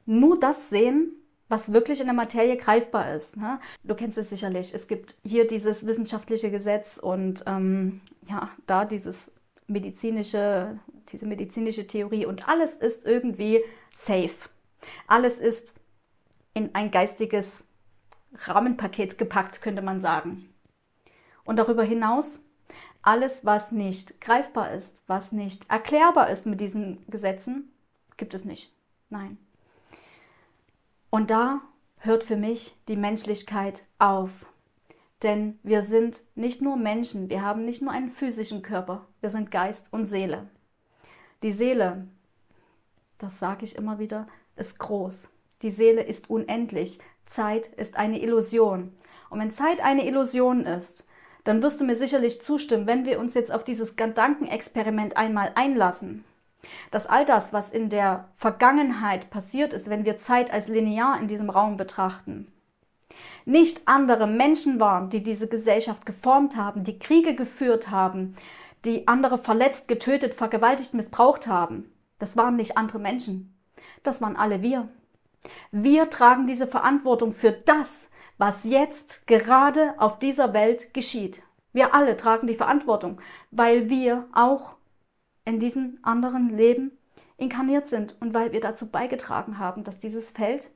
nur 0.06 0.38
das 0.38 0.70
sehen, 0.70 1.12
was 1.48 1.72
wirklich 1.72 2.00
in 2.00 2.06
der 2.06 2.14
Materie 2.14 2.56
greifbar 2.56 3.14
ist. 3.14 3.36
Ne? 3.36 3.60
Du 3.84 3.94
kennst 3.94 4.16
es 4.16 4.30
sicherlich. 4.30 4.72
Es 4.74 4.88
gibt 4.88 5.16
hier 5.22 5.46
dieses 5.46 5.86
wissenschaftliche 5.86 6.50
Gesetz 6.50 6.98
und 6.98 7.44
ähm, 7.46 8.00
ja, 8.26 8.48
da 8.66 8.84
dieses 8.84 9.32
medizinische, 9.66 10.78
diese 11.08 11.26
medizinische 11.26 11.86
Theorie 11.86 12.26
und 12.26 12.48
alles 12.48 12.76
ist 12.76 13.04
irgendwie 13.04 13.62
safe. 13.92 14.48
Alles 15.06 15.38
ist 15.38 15.74
in 16.54 16.74
ein 16.74 16.90
geistiges 16.90 17.66
Rahmenpaket 18.34 19.18
gepackt, 19.18 19.62
könnte 19.62 19.82
man 19.82 20.00
sagen. 20.00 20.48
Und 21.44 21.56
darüber 21.56 21.82
hinaus, 21.82 22.44
alles, 23.02 23.44
was 23.44 23.72
nicht 23.72 24.20
greifbar 24.20 24.72
ist, 24.72 25.02
was 25.06 25.32
nicht 25.32 25.68
erklärbar 25.68 26.30
ist 26.30 26.46
mit 26.46 26.60
diesen 26.60 27.04
Gesetzen, 27.10 27.71
gibt 28.22 28.34
es 28.34 28.44
nicht. 28.44 28.72
Nein. 29.10 29.36
Und 31.10 31.32
da 31.32 31.60
hört 31.96 32.22
für 32.22 32.36
mich 32.36 32.76
die 32.86 32.94
Menschlichkeit 32.94 33.82
auf. 33.98 34.46
Denn 35.24 35.58
wir 35.64 35.82
sind 35.82 36.20
nicht 36.36 36.62
nur 36.62 36.76
Menschen, 36.76 37.30
wir 37.30 37.42
haben 37.42 37.64
nicht 37.64 37.82
nur 37.82 37.90
einen 37.90 38.10
physischen 38.10 38.62
Körper, 38.62 39.08
wir 39.20 39.28
sind 39.28 39.50
Geist 39.50 39.92
und 39.92 40.06
Seele. 40.06 40.48
Die 41.42 41.50
Seele, 41.50 42.06
das 43.18 43.40
sage 43.40 43.64
ich 43.64 43.74
immer 43.74 43.98
wieder, 43.98 44.28
ist 44.54 44.78
groß. 44.78 45.28
Die 45.62 45.72
Seele 45.72 46.04
ist 46.04 46.30
unendlich. 46.30 47.00
Zeit 47.26 47.66
ist 47.66 47.96
eine 47.96 48.22
Illusion. 48.22 48.92
Und 49.30 49.40
wenn 49.40 49.50
Zeit 49.50 49.80
eine 49.80 50.06
Illusion 50.06 50.64
ist, 50.64 51.08
dann 51.42 51.60
wirst 51.60 51.80
du 51.80 51.84
mir 51.84 51.96
sicherlich 51.96 52.40
zustimmen, 52.40 52.86
wenn 52.86 53.04
wir 53.04 53.18
uns 53.18 53.34
jetzt 53.34 53.52
auf 53.52 53.64
dieses 53.64 53.96
Gedankenexperiment 53.96 55.16
einmal 55.16 55.50
einlassen, 55.56 56.24
dass 56.90 57.06
all 57.06 57.24
das, 57.24 57.52
was 57.52 57.70
in 57.70 57.88
der 57.88 58.28
Vergangenheit 58.36 59.30
passiert 59.30 59.72
ist, 59.72 59.90
wenn 59.90 60.04
wir 60.04 60.18
Zeit 60.18 60.52
als 60.52 60.68
linear 60.68 61.18
in 61.20 61.28
diesem 61.28 61.50
Raum 61.50 61.76
betrachten, 61.76 62.52
nicht 63.44 63.82
andere 63.86 64.26
Menschen 64.26 64.80
waren, 64.80 65.10
die 65.10 65.22
diese 65.22 65.48
Gesellschaft 65.48 66.06
geformt 66.06 66.56
haben, 66.56 66.84
die 66.84 66.98
Kriege 66.98 67.34
geführt 67.34 67.90
haben, 67.90 68.34
die 68.84 69.06
andere 69.08 69.38
verletzt, 69.38 69.88
getötet, 69.88 70.34
vergewaltigt, 70.34 70.94
missbraucht 70.94 71.46
haben. 71.46 71.90
Das 72.18 72.36
waren 72.36 72.56
nicht 72.56 72.76
andere 72.76 72.98
Menschen. 72.98 73.54
Das 74.02 74.20
waren 74.20 74.36
alle 74.36 74.62
wir. 74.62 74.88
Wir 75.70 76.08
tragen 76.10 76.46
diese 76.46 76.66
Verantwortung 76.66 77.32
für 77.32 77.52
das, 77.52 78.10
was 78.38 78.64
jetzt 78.64 79.26
gerade 79.26 79.94
auf 79.98 80.18
dieser 80.18 80.54
Welt 80.54 80.94
geschieht. 80.94 81.42
Wir 81.72 81.94
alle 81.94 82.16
tragen 82.16 82.46
die 82.46 82.54
Verantwortung, 82.54 83.20
weil 83.50 83.88
wir 83.88 84.28
auch 84.34 84.74
in 85.44 85.58
diesen 85.58 85.98
anderen 86.02 86.56
Leben 86.56 86.92
inkarniert 87.36 87.88
sind 87.88 88.16
und 88.20 88.34
weil 88.34 88.52
wir 88.52 88.60
dazu 88.60 88.88
beigetragen 88.88 89.58
haben, 89.58 89.84
dass 89.84 89.98
dieses 89.98 90.30
Feld 90.30 90.70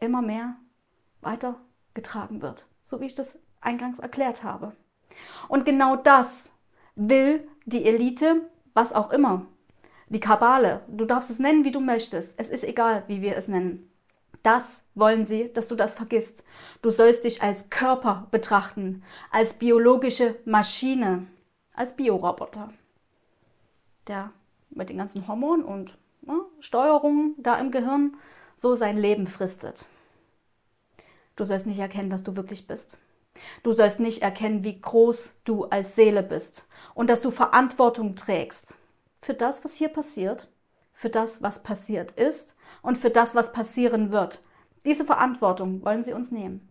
immer 0.00 0.22
mehr 0.22 0.56
weitergetragen 1.20 2.42
wird, 2.42 2.66
so 2.82 3.00
wie 3.00 3.06
ich 3.06 3.14
das 3.14 3.40
eingangs 3.60 3.98
erklärt 3.98 4.44
habe. 4.44 4.74
Und 5.48 5.64
genau 5.64 5.96
das 5.96 6.50
will 6.94 7.46
die 7.66 7.84
Elite, 7.84 8.48
was 8.74 8.92
auch 8.92 9.10
immer, 9.10 9.46
die 10.08 10.20
Kabale, 10.20 10.80
du 10.88 11.04
darfst 11.04 11.30
es 11.30 11.38
nennen, 11.38 11.64
wie 11.64 11.70
du 11.70 11.80
möchtest, 11.80 12.38
es 12.38 12.48
ist 12.48 12.64
egal, 12.64 13.04
wie 13.08 13.20
wir 13.20 13.36
es 13.36 13.48
nennen. 13.48 13.90
Das 14.42 14.84
wollen 14.94 15.26
sie, 15.26 15.52
dass 15.52 15.68
du 15.68 15.74
das 15.74 15.94
vergisst. 15.96 16.44
Du 16.80 16.90
sollst 16.90 17.24
dich 17.24 17.42
als 17.42 17.70
Körper 17.70 18.28
betrachten, 18.30 19.02
als 19.30 19.54
biologische 19.54 20.36
Maschine, 20.44 21.26
als 21.74 21.94
Bioroboter, 21.94 22.72
der 24.08 24.32
mit 24.70 24.88
den 24.88 24.98
ganzen 24.98 25.28
Hormonen 25.28 25.64
und 25.64 25.98
ne, 26.22 26.40
Steuerungen 26.60 27.34
da 27.38 27.56
im 27.58 27.70
Gehirn 27.70 28.16
so 28.56 28.74
sein 28.74 28.96
Leben 28.96 29.26
fristet. 29.26 29.86
Du 31.36 31.44
sollst 31.44 31.66
nicht 31.66 31.78
erkennen, 31.78 32.10
was 32.10 32.24
du 32.24 32.36
wirklich 32.36 32.66
bist. 32.66 32.98
Du 33.62 33.72
sollst 33.72 34.00
nicht 34.00 34.22
erkennen, 34.22 34.64
wie 34.64 34.80
groß 34.80 35.32
du 35.44 35.64
als 35.66 35.94
Seele 35.94 36.22
bist 36.22 36.66
und 36.94 37.08
dass 37.08 37.20
du 37.20 37.30
Verantwortung 37.30 38.16
trägst 38.16 38.76
für 39.20 39.34
das, 39.34 39.64
was 39.64 39.74
hier 39.74 39.88
passiert, 39.88 40.48
für 40.92 41.10
das, 41.10 41.42
was 41.42 41.62
passiert 41.62 42.12
ist 42.12 42.56
und 42.82 42.98
für 42.98 43.10
das, 43.10 43.34
was 43.34 43.52
passieren 43.52 44.10
wird. 44.10 44.42
Diese 44.84 45.04
Verantwortung 45.04 45.84
wollen 45.84 46.02
sie 46.02 46.12
uns 46.12 46.32
nehmen. 46.32 46.68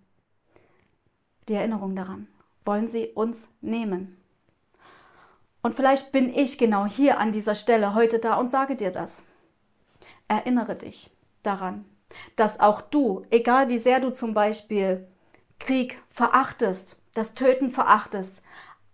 Die 1.48 1.54
Erinnerung 1.54 1.96
daran 1.96 2.28
wollen 2.66 2.88
sie 2.88 3.08
uns 3.08 3.50
nehmen. 3.62 4.17
Und 5.62 5.76
vielleicht 5.76 6.12
bin 6.12 6.34
ich 6.34 6.58
genau 6.58 6.86
hier 6.86 7.20
an 7.20 7.32
dieser 7.32 7.56
Stelle 7.56 7.94
heute 7.94 8.20
da 8.20 8.36
und 8.36 8.50
sage 8.50 8.76
dir 8.76 8.92
das. 8.92 9.26
Erinnere 10.28 10.76
dich 10.76 11.10
daran, 11.44 11.86
dass 12.36 12.60
auch 12.60 12.82
du, 12.82 13.26
egal 13.30 13.70
wie 13.70 13.78
sehr 13.78 14.00
du 14.00 14.12
zum 14.12 14.34
Beispiel 14.34 15.08
Krieg 15.60 16.02
verachtest, 16.10 17.02
das 17.14 17.34
Töten 17.34 17.70
verachtest, 17.70 18.44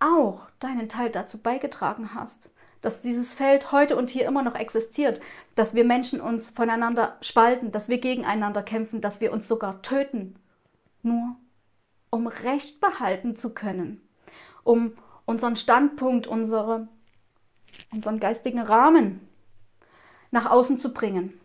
auch 0.00 0.48
deinen 0.60 0.88
Teil 0.88 1.10
dazu 1.10 1.38
beigetragen 1.38 2.14
hast, 2.14 2.54
dass 2.80 3.02
dieses 3.02 3.32
Feld 3.34 3.72
heute 3.72 3.96
und 3.96 4.10
hier 4.10 4.26
immer 4.26 4.42
noch 4.42 4.54
existiert, 4.54 5.20
dass 5.54 5.74
wir 5.74 5.84
Menschen 5.84 6.20
uns 6.20 6.50
voneinander 6.50 7.16
spalten, 7.22 7.72
dass 7.72 7.88
wir 7.88 7.98
gegeneinander 7.98 8.62
kämpfen, 8.62 9.00
dass 9.00 9.20
wir 9.20 9.32
uns 9.32 9.48
sogar 9.48 9.80
töten, 9.82 10.36
nur 11.02 11.36
um 12.10 12.26
Recht 12.26 12.80
behalten 12.80 13.36
zu 13.36 13.54
können, 13.54 14.06
um 14.64 14.92
unseren 15.26 15.56
Standpunkt, 15.56 16.26
unsere, 16.26 16.88
unseren 17.92 18.20
geistigen 18.20 18.60
Rahmen 18.60 19.26
nach 20.30 20.50
außen 20.50 20.78
zu 20.78 20.92
bringen. 20.92 21.40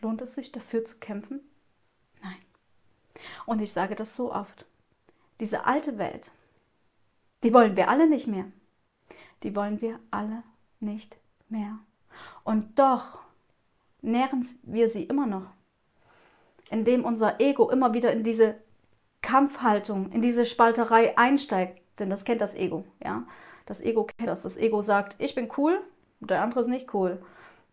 Lohnt 0.00 0.20
es 0.22 0.34
sich 0.34 0.52
dafür 0.52 0.84
zu 0.84 0.98
kämpfen? 0.98 1.40
Nein. 2.22 2.36
Und 3.46 3.60
ich 3.60 3.72
sage 3.72 3.94
das 3.94 4.16
so 4.16 4.32
oft. 4.32 4.66
Diese 5.40 5.64
alte 5.64 5.98
Welt, 5.98 6.32
die 7.42 7.52
wollen 7.52 7.76
wir 7.76 7.88
alle 7.88 8.08
nicht 8.08 8.26
mehr 8.26 8.46
die 9.42 9.56
wollen 9.56 9.80
wir 9.80 9.98
alle 10.10 10.42
nicht 10.80 11.18
mehr. 11.48 11.78
Und 12.44 12.78
doch 12.78 13.18
nähren 14.02 14.46
wir 14.62 14.88
sie 14.88 15.04
immer 15.04 15.26
noch, 15.26 15.46
indem 16.70 17.04
unser 17.04 17.40
Ego 17.40 17.70
immer 17.70 17.94
wieder 17.94 18.12
in 18.12 18.24
diese 18.24 18.60
Kampfhaltung, 19.22 20.10
in 20.12 20.22
diese 20.22 20.44
Spalterei 20.44 21.16
einsteigt, 21.18 21.80
denn 21.98 22.10
das 22.10 22.24
kennt 22.24 22.40
das 22.40 22.54
Ego, 22.54 22.84
ja. 23.02 23.24
Das 23.66 23.80
Ego 23.80 24.04
kennt 24.04 24.28
das. 24.28 24.42
Das 24.42 24.56
Ego 24.56 24.82
sagt, 24.82 25.14
ich 25.18 25.34
bin 25.34 25.48
cool, 25.56 25.80
der 26.20 26.42
andere 26.42 26.60
ist 26.60 26.66
nicht 26.66 26.92
cool. 26.92 27.22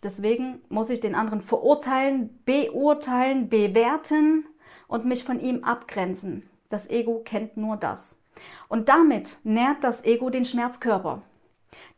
Deswegen 0.03 0.61
muss 0.69 0.91
ich 0.91 0.99
den 0.99 1.15
anderen 1.15 1.41
verurteilen, 1.41 2.39
beurteilen, 2.45 3.49
bewerten 3.49 4.45
und 4.87 5.05
mich 5.05 5.23
von 5.23 5.39
ihm 5.39 5.63
abgrenzen. 5.63 6.47
Das 6.69 6.89
Ego 6.89 7.21
kennt 7.25 7.57
nur 7.57 7.77
das. 7.77 8.21
Und 8.67 8.89
damit 8.89 9.39
nährt 9.43 9.83
das 9.83 10.03
Ego 10.05 10.29
den 10.29 10.45
Schmerzkörper. 10.45 11.23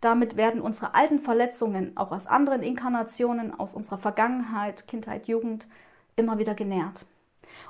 Damit 0.01 0.37
werden 0.37 0.61
unsere 0.61 0.95
alten 0.95 1.19
Verletzungen, 1.19 1.97
auch 1.97 2.11
aus 2.11 2.27
anderen 2.27 2.63
Inkarnationen, 2.63 3.57
aus 3.59 3.75
unserer 3.75 3.97
Vergangenheit, 3.97 4.87
Kindheit, 4.87 5.27
Jugend, 5.27 5.67
immer 6.15 6.37
wieder 6.37 6.53
genährt. 6.53 7.05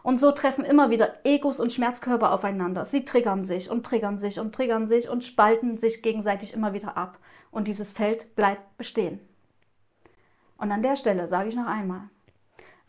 Und 0.04 0.20
so 0.20 0.32
treffen 0.32 0.66
immer 0.66 0.90
wieder 0.90 1.26
Egos 1.26 1.60
und 1.60 1.74
Schmerzkörper 1.74 2.32
aufeinander. 2.32 2.86
Sie 2.86 3.06
triggern 3.06 3.44
sich 3.44 3.70
und 3.70 3.86
triggern 3.86 4.18
sich 4.18 4.40
und 4.40 4.54
triggern 4.54 4.88
sich 4.88 5.10
und 5.10 5.24
spalten 5.24 5.78
sich 5.78 6.02
gegenseitig 6.02 6.54
immer 6.54 6.74
wieder 6.74 6.98
ab. 6.98 7.18
Und 7.52 7.68
dieses 7.68 7.92
Feld 7.92 8.36
bleibt 8.36 8.78
bestehen. 8.78 9.20
Und 10.58 10.72
an 10.72 10.84
der 10.84 10.96
Stelle 10.96 11.28
sage 11.28 11.50
ich 11.50 11.56
noch 11.56 11.68
einmal, 11.68 12.10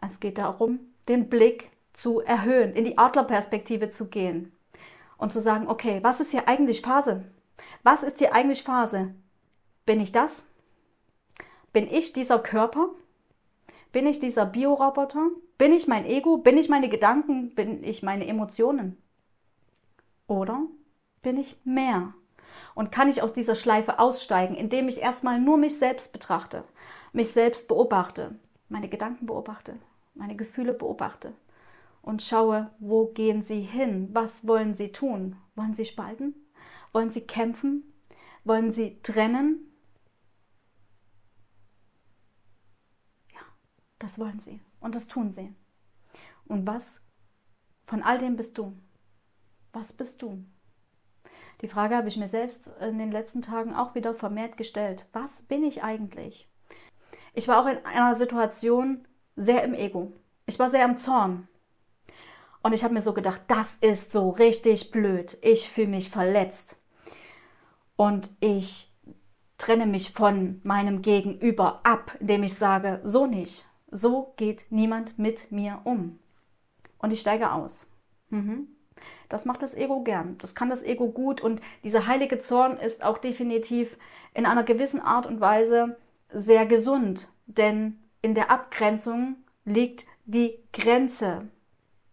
es 0.02 0.20
geht 0.20 0.38
darum, 0.38 0.80
den 1.08 1.28
Blick 1.28 1.70
zu 1.92 2.20
erhöhen, 2.20 2.72
in 2.74 2.84
die 2.84 2.98
Adlerperspektive 2.98 3.88
zu 3.90 4.06
gehen 4.06 4.52
und 5.18 5.32
zu 5.32 5.40
sagen, 5.40 5.68
okay, 5.68 6.00
was 6.02 6.20
ist 6.20 6.30
hier 6.30 6.48
eigentlich 6.48 6.82
Phase? 6.82 7.24
Was 7.82 8.02
ist 8.02 8.18
hier 8.18 8.34
eigentlich 8.34 8.62
Phase? 8.62 9.14
Bin 9.86 10.00
ich 10.00 10.12
das? 10.12 10.46
Bin 11.72 11.86
ich 11.86 12.12
dieser 12.12 12.38
Körper? 12.38 12.90
Bin 13.92 14.06
ich 14.06 14.18
dieser 14.18 14.46
Bioroboter? 14.46 15.30
Bin 15.60 15.74
ich 15.74 15.86
mein 15.86 16.06
Ego? 16.06 16.38
Bin 16.38 16.56
ich 16.56 16.70
meine 16.70 16.88
Gedanken? 16.88 17.54
Bin 17.54 17.84
ich 17.84 18.02
meine 18.02 18.26
Emotionen? 18.26 18.96
Oder 20.26 20.62
bin 21.20 21.36
ich 21.36 21.58
mehr? 21.64 22.14
Und 22.74 22.90
kann 22.90 23.10
ich 23.10 23.20
aus 23.20 23.34
dieser 23.34 23.54
Schleife 23.54 23.98
aussteigen, 23.98 24.54
indem 24.54 24.88
ich 24.88 25.02
erstmal 25.02 25.38
nur 25.38 25.58
mich 25.58 25.76
selbst 25.76 26.14
betrachte, 26.14 26.64
mich 27.12 27.32
selbst 27.32 27.68
beobachte, 27.68 28.38
meine 28.70 28.88
Gedanken 28.88 29.26
beobachte, 29.26 29.78
meine 30.14 30.34
Gefühle 30.34 30.72
beobachte 30.72 31.34
und 32.00 32.22
schaue, 32.22 32.70
wo 32.78 33.08
gehen 33.08 33.42
sie 33.42 33.60
hin? 33.60 34.08
Was 34.14 34.48
wollen 34.48 34.72
sie 34.72 34.92
tun? 34.92 35.36
Wollen 35.56 35.74
sie 35.74 35.84
spalten? 35.84 36.34
Wollen 36.94 37.10
sie 37.10 37.26
kämpfen? 37.26 37.92
Wollen 38.44 38.72
sie 38.72 38.98
trennen? 39.02 39.70
Das 43.98 44.18
wollen 44.18 44.40
sie 44.40 44.62
und 44.80 44.94
das 44.94 45.06
tun 45.06 45.32
sie. 45.32 45.54
Und 46.46 46.66
was 46.66 47.00
von 47.86 48.02
all 48.02 48.18
dem 48.18 48.36
bist 48.36 48.58
du? 48.58 48.76
Was 49.72 49.92
bist 49.92 50.22
du? 50.22 50.44
Die 51.60 51.68
Frage 51.68 51.96
habe 51.96 52.08
ich 52.08 52.16
mir 52.16 52.28
selbst 52.28 52.72
in 52.80 52.98
den 52.98 53.12
letzten 53.12 53.42
Tagen 53.42 53.74
auch 53.74 53.94
wieder 53.94 54.14
vermehrt 54.14 54.56
gestellt. 54.56 55.06
Was 55.12 55.42
bin 55.42 55.62
ich 55.62 55.82
eigentlich? 55.82 56.50
Ich 57.34 57.48
war 57.48 57.62
auch 57.62 57.66
in 57.66 57.84
einer 57.84 58.14
Situation 58.14 59.06
sehr 59.36 59.62
im 59.62 59.74
Ego. 59.74 60.12
Ich 60.46 60.58
war 60.58 60.68
sehr 60.68 60.84
am 60.84 60.96
Zorn. 60.96 61.48
Und 62.62 62.72
ich 62.72 62.84
habe 62.84 62.94
mir 62.94 63.00
so 63.00 63.14
gedacht, 63.14 63.42
das 63.48 63.76
ist 63.76 64.12
so 64.12 64.30
richtig 64.30 64.90
blöd. 64.90 65.38
Ich 65.42 65.70
fühle 65.70 65.88
mich 65.88 66.10
verletzt. 66.10 66.82
Und 67.96 68.34
ich 68.40 68.92
trenne 69.58 69.86
mich 69.86 70.12
von 70.12 70.60
meinem 70.64 71.02
Gegenüber 71.02 71.80
ab, 71.84 72.16
indem 72.20 72.42
ich 72.42 72.54
sage, 72.54 73.00
so 73.04 73.26
nicht. 73.26 73.69
So 73.90 74.34
geht 74.36 74.66
niemand 74.70 75.18
mit 75.18 75.50
mir 75.50 75.80
um. 75.84 76.18
Und 76.98 77.12
ich 77.12 77.20
steige 77.20 77.52
aus. 77.52 77.88
Mhm. 78.28 78.68
Das 79.28 79.44
macht 79.44 79.62
das 79.62 79.74
Ego 79.74 80.02
gern. 80.02 80.36
Das 80.38 80.54
kann 80.54 80.70
das 80.70 80.82
Ego 80.82 81.08
gut. 81.08 81.40
Und 81.40 81.60
dieser 81.82 82.06
heilige 82.06 82.38
Zorn 82.38 82.76
ist 82.76 83.02
auch 83.02 83.18
definitiv 83.18 83.96
in 84.34 84.46
einer 84.46 84.62
gewissen 84.62 85.00
Art 85.00 85.26
und 85.26 85.40
Weise 85.40 85.96
sehr 86.32 86.66
gesund. 86.66 87.32
Denn 87.46 87.98
in 88.22 88.34
der 88.34 88.50
Abgrenzung 88.50 89.36
liegt 89.64 90.06
die 90.26 90.58
Grenze. 90.72 91.48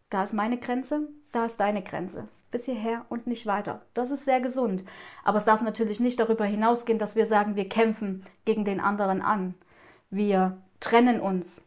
Da 0.10 0.24
ist 0.24 0.34
meine 0.34 0.58
Grenze, 0.58 1.10
da 1.32 1.46
ist 1.46 1.60
deine 1.60 1.84
Grenze. 1.84 2.30
Bis 2.50 2.66
hierher 2.66 3.06
und 3.10 3.28
nicht 3.28 3.46
weiter. 3.46 3.82
Das 3.94 4.10
ist 4.10 4.24
sehr 4.24 4.40
gesund. 4.40 4.86
Aber 5.26 5.38
es 5.38 5.46
darf 5.46 5.62
natürlich 5.62 6.00
nicht 6.00 6.20
darüber 6.20 6.46
hinausgehen, 6.46 6.98
dass 6.98 7.18
wir 7.18 7.26
sagen, 7.26 7.56
wir 7.56 7.68
kämpfen 7.68 8.24
gegen 8.46 8.64
den 8.64 8.80
anderen 8.80 9.22
an. 9.22 9.54
Wir 10.10 10.62
trennen 10.80 11.20
uns 11.20 11.67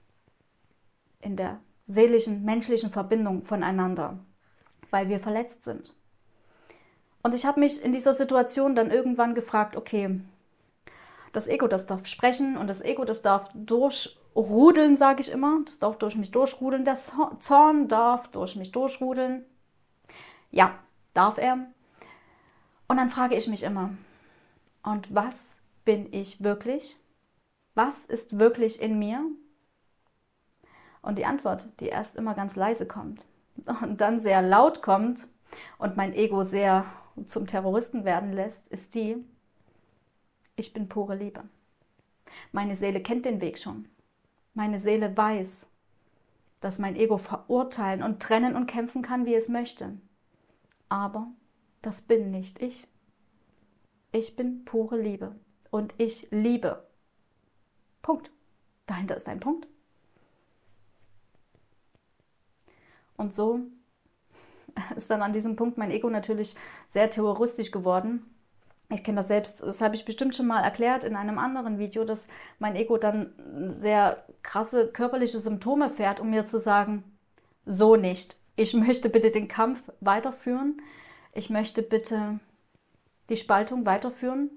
in 1.20 1.36
der 1.36 1.60
seelischen, 1.84 2.44
menschlichen 2.44 2.90
Verbindung 2.90 3.42
voneinander, 3.42 4.18
weil 4.90 5.08
wir 5.08 5.20
verletzt 5.20 5.64
sind. 5.64 5.94
Und 7.22 7.34
ich 7.34 7.44
habe 7.44 7.60
mich 7.60 7.82
in 7.82 7.92
dieser 7.92 8.14
Situation 8.14 8.74
dann 8.74 8.90
irgendwann 8.90 9.34
gefragt, 9.34 9.76
okay, 9.76 10.20
das 11.32 11.46
Ego, 11.46 11.68
das 11.68 11.86
darf 11.86 12.06
sprechen 12.06 12.56
und 12.56 12.66
das 12.66 12.80
Ego, 12.80 13.04
das 13.04 13.22
darf 13.22 13.50
durchrudeln, 13.54 14.96
sage 14.96 15.20
ich 15.20 15.30
immer. 15.30 15.60
Das 15.64 15.78
darf 15.78 15.98
durch 15.98 16.16
mich 16.16 16.30
durchrudeln. 16.30 16.84
Der 16.84 16.96
Zorn 16.96 17.88
darf 17.88 18.28
durch 18.28 18.56
mich 18.56 18.72
durchrudeln. 18.72 19.44
Ja, 20.50 20.78
darf 21.14 21.38
er. 21.38 21.66
Und 22.88 22.96
dann 22.96 23.08
frage 23.08 23.36
ich 23.36 23.46
mich 23.46 23.62
immer, 23.62 23.90
und 24.82 25.14
was 25.14 25.58
bin 25.84 26.12
ich 26.12 26.42
wirklich? 26.42 26.96
Was 27.74 28.04
ist 28.06 28.38
wirklich 28.40 28.80
in 28.80 28.98
mir? 28.98 29.24
Und 31.02 31.18
die 31.18 31.24
Antwort, 31.24 31.68
die 31.80 31.86
erst 31.86 32.16
immer 32.16 32.34
ganz 32.34 32.56
leise 32.56 32.86
kommt 32.86 33.26
und 33.82 34.00
dann 34.00 34.20
sehr 34.20 34.42
laut 34.42 34.82
kommt 34.82 35.28
und 35.78 35.96
mein 35.96 36.14
Ego 36.14 36.44
sehr 36.44 36.84
zum 37.26 37.46
Terroristen 37.46 38.04
werden 38.04 38.32
lässt, 38.32 38.68
ist 38.68 38.94
die, 38.94 39.16
ich 40.56 40.72
bin 40.72 40.88
pure 40.88 41.14
Liebe. 41.14 41.44
Meine 42.52 42.76
Seele 42.76 43.02
kennt 43.02 43.24
den 43.24 43.40
Weg 43.40 43.58
schon. 43.58 43.88
Meine 44.54 44.78
Seele 44.78 45.16
weiß, 45.16 45.70
dass 46.60 46.78
mein 46.78 46.96
Ego 46.96 47.16
verurteilen 47.16 48.02
und 48.02 48.20
trennen 48.20 48.56
und 48.56 48.66
kämpfen 48.66 49.02
kann, 49.02 49.26
wie 49.26 49.34
es 49.34 49.48
möchte. 49.48 49.96
Aber 50.88 51.28
das 51.82 52.02
bin 52.02 52.30
nicht 52.30 52.60
ich. 52.60 52.86
Ich 54.12 54.36
bin 54.36 54.64
pure 54.64 55.00
Liebe 55.00 55.34
und 55.70 55.94
ich 55.98 56.28
liebe. 56.30 56.86
Punkt. 58.02 58.30
Dahinter 58.86 59.16
ist 59.16 59.28
ein 59.28 59.40
Punkt. 59.40 59.69
Und 63.20 63.32
so 63.32 63.60
ist 64.96 65.10
dann 65.10 65.22
an 65.22 65.32
diesem 65.32 65.54
Punkt 65.54 65.78
mein 65.78 65.92
Ego 65.92 66.10
natürlich 66.10 66.56
sehr 66.88 67.10
terroristisch 67.10 67.70
geworden 67.70 68.26
ich 68.92 69.04
kenne 69.04 69.18
das 69.18 69.28
selbst, 69.28 69.62
das 69.62 69.80
habe 69.80 69.94
ich 69.94 70.04
bestimmt 70.04 70.34
schon 70.34 70.48
mal 70.48 70.62
erklärt 70.62 71.04
in 71.04 71.14
einem 71.14 71.38
anderen 71.38 71.78
Video, 71.78 72.04
dass 72.04 72.26
mein 72.58 72.74
Ego 72.74 72.98
dann 72.98 73.32
sehr 73.68 74.24
krasse 74.42 74.90
körperliche 74.90 75.38
Symptome 75.38 75.90
fährt, 75.90 76.18
um 76.18 76.30
mir 76.30 76.44
zu 76.44 76.58
sagen, 76.58 77.04
so 77.64 77.94
nicht. 77.94 78.38
Ich 78.56 78.74
möchte 78.74 79.08
bitte 79.08 79.30
den 79.30 79.46
Kampf 79.46 79.92
weiterführen. 80.00 80.82
Ich 81.32 81.50
möchte 81.50 81.82
bitte 81.82 82.40
die 83.28 83.36
Spaltung 83.36 83.86
weiterführen. 83.86 84.50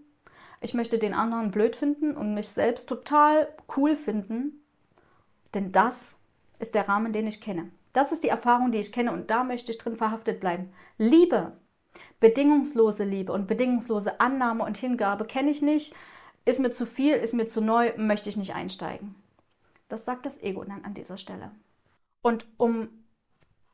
Ich 0.61 0.73
möchte 0.73 0.97
den 0.97 1.13
anderen 1.13 1.51
blöd 1.51 1.75
finden 1.75 2.17
und 2.17 2.33
mich 2.33 2.49
selbst 2.49 2.89
total 2.89 3.47
cool 3.77 3.95
finden. 3.95 4.63
Denn 5.53 5.71
das 5.71 6.15
ist 6.57 6.73
der 6.73 6.89
Rahmen, 6.89 7.13
den 7.13 7.27
ich 7.27 7.39
kenne. 7.39 7.69
Das 7.93 8.11
ist 8.11 8.23
die 8.23 8.29
Erfahrung, 8.29 8.71
die 8.71 8.79
ich 8.79 8.91
kenne 8.91 9.11
und 9.11 9.29
da 9.29 9.43
möchte 9.43 9.71
ich 9.71 9.77
drin 9.77 9.95
verhaftet 9.95 10.39
bleiben. 10.39 10.73
Liebe 10.97 11.53
Bedingungslose 12.19 13.03
Liebe 13.03 13.31
und 13.33 13.47
bedingungslose 13.47 14.19
Annahme 14.19 14.63
und 14.63 14.77
Hingabe 14.77 15.25
kenne 15.25 15.51
ich 15.51 15.61
nicht, 15.61 15.93
ist 16.45 16.59
mir 16.59 16.71
zu 16.71 16.85
viel, 16.85 17.15
ist 17.15 17.33
mir 17.33 17.47
zu 17.47 17.61
neu, 17.61 17.93
möchte 17.97 18.29
ich 18.29 18.37
nicht 18.37 18.55
einsteigen. 18.55 19.15
Das 19.89 20.05
sagt 20.05 20.25
das 20.25 20.41
Ego 20.41 20.63
dann 20.63 20.85
an 20.85 20.93
dieser 20.93 21.17
Stelle. 21.17 21.51
Und 22.21 22.47
um 22.57 22.89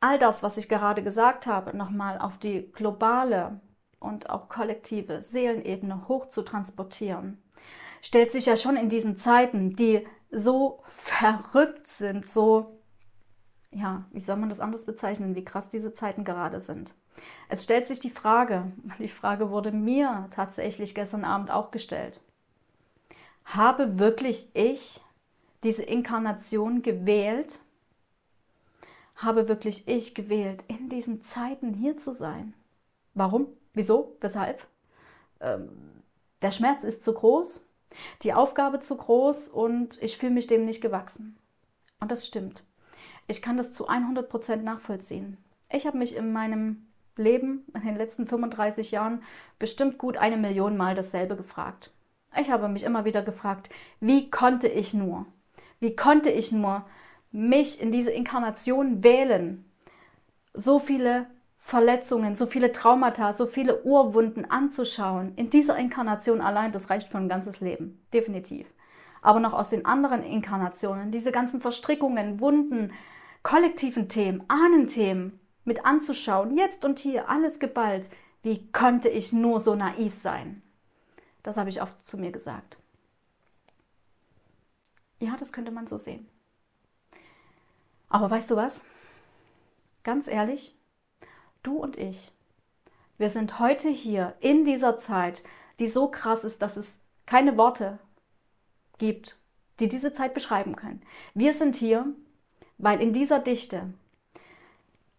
all 0.00 0.18
das, 0.18 0.42
was 0.42 0.56
ich 0.56 0.68
gerade 0.68 1.02
gesagt 1.02 1.46
habe, 1.46 1.76
nochmal 1.76 2.18
auf 2.18 2.38
die 2.38 2.70
globale 2.72 3.60
und 4.00 4.30
auch 4.30 4.48
kollektive 4.48 5.22
Seelenebene 5.22 6.08
hoch 6.08 6.28
zu 6.28 6.42
transportieren, 6.42 7.42
stellt 8.02 8.32
sich 8.32 8.46
ja 8.46 8.56
schon 8.56 8.76
in 8.76 8.88
diesen 8.88 9.16
Zeiten, 9.16 9.76
die 9.76 10.06
so 10.30 10.82
verrückt 10.88 11.88
sind, 11.88 12.26
so 12.26 12.79
ja, 13.72 14.04
wie 14.12 14.20
soll 14.20 14.36
man 14.36 14.48
das 14.48 14.60
anders 14.60 14.84
bezeichnen, 14.84 15.36
wie 15.36 15.44
krass 15.44 15.68
diese 15.68 15.94
Zeiten 15.94 16.24
gerade 16.24 16.60
sind. 16.60 16.94
Es 17.48 17.62
stellt 17.62 17.86
sich 17.86 18.00
die 18.00 18.10
Frage, 18.10 18.72
die 18.98 19.08
Frage 19.08 19.50
wurde 19.50 19.72
mir 19.72 20.28
tatsächlich 20.30 20.94
gestern 20.94 21.24
Abend 21.24 21.50
auch 21.50 21.70
gestellt. 21.70 22.20
Habe 23.44 23.98
wirklich 23.98 24.48
ich 24.54 25.00
diese 25.62 25.82
Inkarnation 25.82 26.82
gewählt? 26.82 27.60
Habe 29.16 29.48
wirklich 29.48 29.86
ich 29.86 30.14
gewählt, 30.14 30.64
in 30.68 30.88
diesen 30.88 31.22
Zeiten 31.22 31.74
hier 31.74 31.96
zu 31.96 32.12
sein? 32.12 32.54
Warum? 33.14 33.48
Wieso? 33.74 34.16
Weshalb? 34.20 34.66
Ähm, 35.40 36.02
der 36.42 36.52
Schmerz 36.52 36.84
ist 36.84 37.02
zu 37.02 37.12
groß, 37.12 37.68
die 38.22 38.32
Aufgabe 38.32 38.78
zu 38.78 38.96
groß 38.96 39.48
und 39.48 40.02
ich 40.02 40.16
fühle 40.16 40.32
mich 40.32 40.46
dem 40.46 40.64
nicht 40.64 40.80
gewachsen. 40.80 41.36
Und 42.00 42.10
das 42.10 42.26
stimmt. 42.26 42.64
Ich 43.30 43.42
kann 43.42 43.56
das 43.56 43.72
zu 43.72 43.86
100 43.86 44.28
Prozent 44.28 44.64
nachvollziehen. 44.64 45.36
Ich 45.70 45.86
habe 45.86 45.96
mich 45.96 46.16
in 46.16 46.32
meinem 46.32 46.88
Leben, 47.16 47.64
in 47.74 47.82
den 47.82 47.96
letzten 47.96 48.26
35 48.26 48.90
Jahren, 48.90 49.22
bestimmt 49.60 49.98
gut 49.98 50.16
eine 50.16 50.36
Million 50.36 50.76
Mal 50.76 50.96
dasselbe 50.96 51.36
gefragt. 51.36 51.92
Ich 52.40 52.50
habe 52.50 52.68
mich 52.68 52.82
immer 52.82 53.04
wieder 53.04 53.22
gefragt, 53.22 53.70
wie 54.00 54.30
konnte 54.30 54.66
ich 54.66 54.94
nur, 54.94 55.26
wie 55.78 55.94
konnte 55.94 56.28
ich 56.28 56.50
nur 56.50 56.84
mich 57.30 57.80
in 57.80 57.92
diese 57.92 58.10
Inkarnation 58.10 59.04
wählen, 59.04 59.64
so 60.52 60.80
viele 60.80 61.26
Verletzungen, 61.56 62.34
so 62.34 62.46
viele 62.46 62.72
Traumata, 62.72 63.32
so 63.32 63.46
viele 63.46 63.84
Urwunden 63.84 64.44
anzuschauen. 64.44 65.34
In 65.36 65.50
dieser 65.50 65.78
Inkarnation 65.78 66.40
allein, 66.40 66.72
das 66.72 66.90
reicht 66.90 67.08
für 67.08 67.18
ein 67.18 67.28
ganzes 67.28 67.60
Leben, 67.60 68.04
definitiv. 68.12 68.66
Aber 69.22 69.38
noch 69.38 69.52
aus 69.52 69.68
den 69.68 69.86
anderen 69.86 70.24
Inkarnationen, 70.24 71.12
diese 71.12 71.30
ganzen 71.30 71.60
Verstrickungen, 71.60 72.40
Wunden, 72.40 72.90
kollektiven 73.42 74.08
Themen, 74.08 74.44
Ahnenthemen 74.48 75.40
mit 75.64 75.84
anzuschauen, 75.84 76.56
jetzt 76.56 76.84
und 76.84 76.98
hier, 76.98 77.28
alles 77.28 77.58
geballt. 77.58 78.08
Wie 78.42 78.70
konnte 78.72 79.08
ich 79.08 79.32
nur 79.32 79.60
so 79.60 79.74
naiv 79.74 80.14
sein? 80.14 80.62
Das 81.42 81.56
habe 81.56 81.70
ich 81.70 81.82
oft 81.82 82.04
zu 82.04 82.18
mir 82.18 82.32
gesagt. 82.32 82.78
Ja, 85.20 85.36
das 85.36 85.52
könnte 85.52 85.70
man 85.70 85.86
so 85.86 85.98
sehen. 85.98 86.28
Aber 88.08 88.30
weißt 88.30 88.50
du 88.50 88.56
was? 88.56 88.84
Ganz 90.02 90.26
ehrlich, 90.26 90.74
du 91.62 91.76
und 91.76 91.98
ich, 91.98 92.32
wir 93.18 93.28
sind 93.28 93.58
heute 93.58 93.90
hier 93.90 94.34
in 94.40 94.64
dieser 94.64 94.96
Zeit, 94.96 95.44
die 95.78 95.86
so 95.86 96.10
krass 96.10 96.44
ist, 96.44 96.62
dass 96.62 96.78
es 96.78 96.96
keine 97.26 97.58
Worte 97.58 97.98
gibt, 98.98 99.38
die 99.78 99.88
diese 99.88 100.12
Zeit 100.12 100.32
beschreiben 100.32 100.74
können. 100.74 101.02
Wir 101.34 101.52
sind 101.52 101.76
hier, 101.76 102.06
weil 102.80 103.00
in 103.00 103.12
dieser 103.12 103.38
Dichte, 103.38 103.92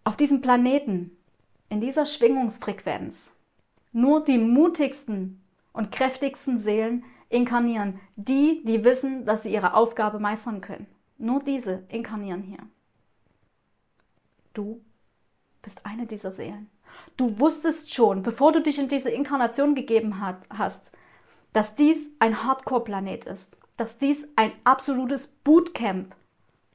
auf 0.04 0.17
diesem 0.17 0.41
Planeten, 0.41 1.15
in 1.69 1.80
dieser 1.80 2.06
Schwingungsfrequenz, 2.06 3.36
nur 3.91 4.24
die 4.24 4.38
mutigsten 4.38 5.41
und 5.74 5.91
kräftigsten 5.91 6.60
Seelen 6.60 7.04
inkarnieren. 7.30 8.00
Die, 8.15 8.62
die 8.65 8.84
wissen, 8.84 9.26
dass 9.26 9.43
sie 9.43 9.54
ihre 9.54 9.74
Aufgabe 9.74 10.19
meistern 10.19 10.62
können. 10.62 10.88
Nur 11.17 11.41
diese 11.41 11.84
inkarnieren 11.89 12.41
hier. 12.41 12.60
Du 14.54 14.82
bist 15.62 15.86
eine 15.86 16.06
dieser 16.06 16.32
Seelen. 16.32 16.69
Du 17.15 17.39
wusstest 17.39 17.93
schon, 17.93 18.21
bevor 18.21 18.52
du 18.52 18.62
dich 18.62 18.80
in 18.80 18.89
diese 18.89 19.10
Inkarnation 19.10 19.76
gegeben 19.76 20.19
hast, 20.50 20.91
dass 21.54 21.76
dies 21.76 22.10
ein 22.19 22.43
Hardcore-Planet 22.43 23.26
ist, 23.26 23.58
dass 23.78 23.97
dies 23.97 24.28
ein 24.36 24.52
absolutes 24.65 25.28
Bootcamp 25.28 26.15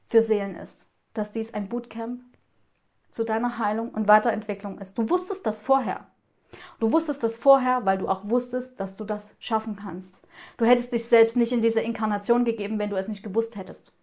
für 0.07 0.21
Seelen 0.21 0.55
ist, 0.55 0.91
dass 1.13 1.31
dies 1.31 1.53
ein 1.53 1.69
Bootcamp 1.69 2.21
zu 3.11 3.23
deiner 3.23 3.59
Heilung 3.59 3.89
und 3.89 4.07
Weiterentwicklung 4.07 4.79
ist. 4.79 4.97
Du 4.97 5.09
wusstest 5.09 5.45
das 5.45 5.61
vorher. 5.61 6.07
Du 6.79 6.91
wusstest 6.93 7.23
das 7.23 7.37
vorher, 7.37 7.85
weil 7.85 7.97
du 7.97 8.07
auch 8.07 8.29
wusstest, 8.29 8.79
dass 8.79 8.95
du 8.95 9.03
das 9.03 9.35
schaffen 9.39 9.75
kannst. 9.75 10.25
Du 10.55 10.65
hättest 10.65 10.93
dich 10.93 11.05
selbst 11.05 11.35
nicht 11.35 11.51
in 11.51 11.61
diese 11.61 11.81
Inkarnation 11.81 12.45
gegeben, 12.45 12.79
wenn 12.79 12.89
du 12.89 12.95
es 12.95 13.07
nicht 13.07 13.23
gewusst 13.23 13.55
hättest. 13.57 13.93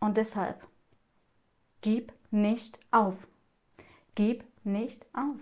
Und 0.00 0.16
deshalb, 0.16 0.66
gib 1.82 2.12
nicht 2.30 2.80
auf. 2.90 3.28
Gib 4.14 4.44
nicht 4.64 5.06
auf. 5.12 5.36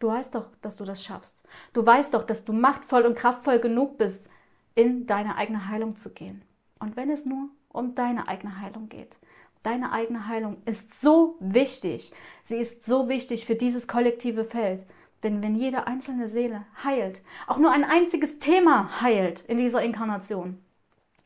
Du 0.00 0.08
weißt 0.08 0.34
doch, 0.34 0.46
dass 0.60 0.76
du 0.76 0.84
das 0.84 1.04
schaffst. 1.04 1.42
Du 1.72 1.84
weißt 1.84 2.14
doch, 2.14 2.24
dass 2.24 2.44
du 2.44 2.52
machtvoll 2.52 3.02
und 3.02 3.16
kraftvoll 3.16 3.58
genug 3.58 3.96
bist, 3.96 4.30
in 4.74 5.06
deine 5.06 5.36
eigene 5.36 5.68
Heilung 5.68 5.96
zu 5.96 6.12
gehen. 6.12 6.42
Und 6.78 6.96
wenn 6.96 7.10
es 7.10 7.26
nur 7.26 7.48
um 7.72 7.94
deine 7.94 8.28
eigene 8.28 8.60
Heilung 8.60 8.88
geht. 8.88 9.18
Deine 9.62 9.92
eigene 9.92 10.26
Heilung 10.26 10.62
ist 10.64 11.00
so 11.00 11.36
wichtig. 11.40 12.12
Sie 12.42 12.56
ist 12.56 12.84
so 12.84 13.08
wichtig 13.08 13.46
für 13.46 13.56
dieses 13.56 13.88
kollektive 13.88 14.44
Feld. 14.44 14.86
Denn 15.22 15.42
wenn 15.42 15.54
jede 15.54 15.86
einzelne 15.86 16.28
Seele 16.28 16.64
heilt, 16.82 17.22
auch 17.46 17.58
nur 17.58 17.70
ein 17.72 17.84
einziges 17.84 18.38
Thema 18.38 19.02
heilt 19.02 19.40
in 19.42 19.58
dieser 19.58 19.82
Inkarnation, 19.82 20.62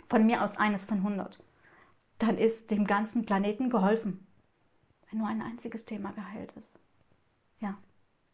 von 0.09 0.27
mir 0.27 0.43
aus 0.43 0.57
eines 0.57 0.85
von 0.85 0.99
100, 0.99 1.43
dann 2.19 2.37
ist 2.37 2.73
dem 2.73 2.87
ganzen 2.87 3.25
Planeten 3.25 3.71
geholfen. 3.71 4.27
Wenn 5.11 5.21
nur 5.21 5.29
ein 5.29 5.43
einziges 5.43 5.85
Thema 5.85 6.11
geheilt 6.11 6.53
ist. 6.53 6.77
Ja. 7.61 7.79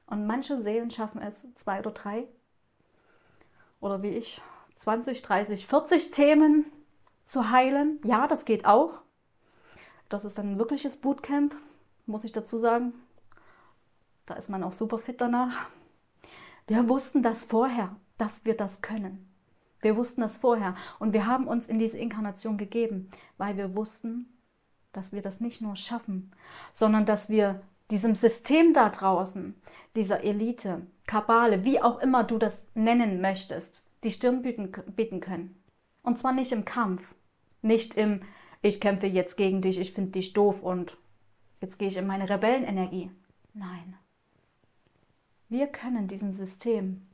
Und 0.06 0.26
manche 0.26 0.62
Seelen 0.62 0.90
schaffen 0.90 1.20
es, 1.20 1.46
zwei 1.54 1.78
oder 1.78 1.90
drei, 1.90 2.26
oder 3.80 4.02
wie 4.02 4.08
ich, 4.08 4.40
20, 4.76 5.22
30, 5.22 5.66
40 5.66 6.10
Themen 6.10 6.64
zu 7.30 7.50
heilen. 7.50 8.00
Ja, 8.04 8.26
das 8.26 8.44
geht 8.44 8.66
auch. 8.66 9.00
Das 10.08 10.24
ist 10.24 10.38
ein 10.40 10.58
wirkliches 10.58 10.96
Bootcamp, 10.96 11.54
muss 12.06 12.24
ich 12.24 12.32
dazu 12.32 12.58
sagen. 12.58 12.92
Da 14.26 14.34
ist 14.34 14.50
man 14.50 14.64
auch 14.64 14.72
super 14.72 14.98
fit 14.98 15.20
danach. 15.20 15.68
Wir 16.66 16.88
wussten 16.88 17.22
das 17.22 17.44
vorher, 17.44 17.94
dass 18.18 18.44
wir 18.44 18.56
das 18.56 18.82
können. 18.82 19.28
Wir 19.80 19.96
wussten 19.96 20.20
das 20.20 20.38
vorher 20.38 20.74
und 20.98 21.14
wir 21.14 21.26
haben 21.26 21.46
uns 21.46 21.68
in 21.68 21.78
diese 21.78 21.98
Inkarnation 21.98 22.58
gegeben, 22.58 23.10
weil 23.38 23.56
wir 23.56 23.76
wussten, 23.76 24.36
dass 24.92 25.12
wir 25.12 25.22
das 25.22 25.40
nicht 25.40 25.62
nur 25.62 25.76
schaffen, 25.76 26.32
sondern 26.72 27.06
dass 27.06 27.28
wir 27.28 27.62
diesem 27.92 28.16
System 28.16 28.74
da 28.74 28.88
draußen, 28.88 29.54
dieser 29.94 30.24
Elite, 30.24 30.84
Kabale, 31.06 31.64
wie 31.64 31.80
auch 31.80 32.00
immer 32.00 32.24
du 32.24 32.38
das 32.38 32.66
nennen 32.74 33.20
möchtest, 33.20 33.86
die 34.02 34.10
Stirn 34.10 34.42
bieten, 34.42 35.20
können. 35.20 35.62
Und 36.02 36.18
zwar 36.18 36.32
nicht 36.32 36.52
im 36.52 36.64
Kampf, 36.64 37.14
nicht 37.62 37.94
im 37.94 38.20
ich 38.62 38.80
kämpfe 38.80 39.06
jetzt 39.06 39.36
gegen 39.36 39.62
dich, 39.62 39.78
ich 39.78 39.92
finde 39.92 40.12
dich 40.12 40.32
doof 40.32 40.62
und 40.62 40.98
jetzt 41.60 41.78
gehe 41.78 41.88
ich 41.88 41.96
in 41.96 42.06
meine 42.06 42.28
Rebellenenergie. 42.28 43.10
Nein. 43.54 43.96
Wir 45.48 45.66
können 45.66 46.08
diesem 46.08 46.30
System 46.30 47.06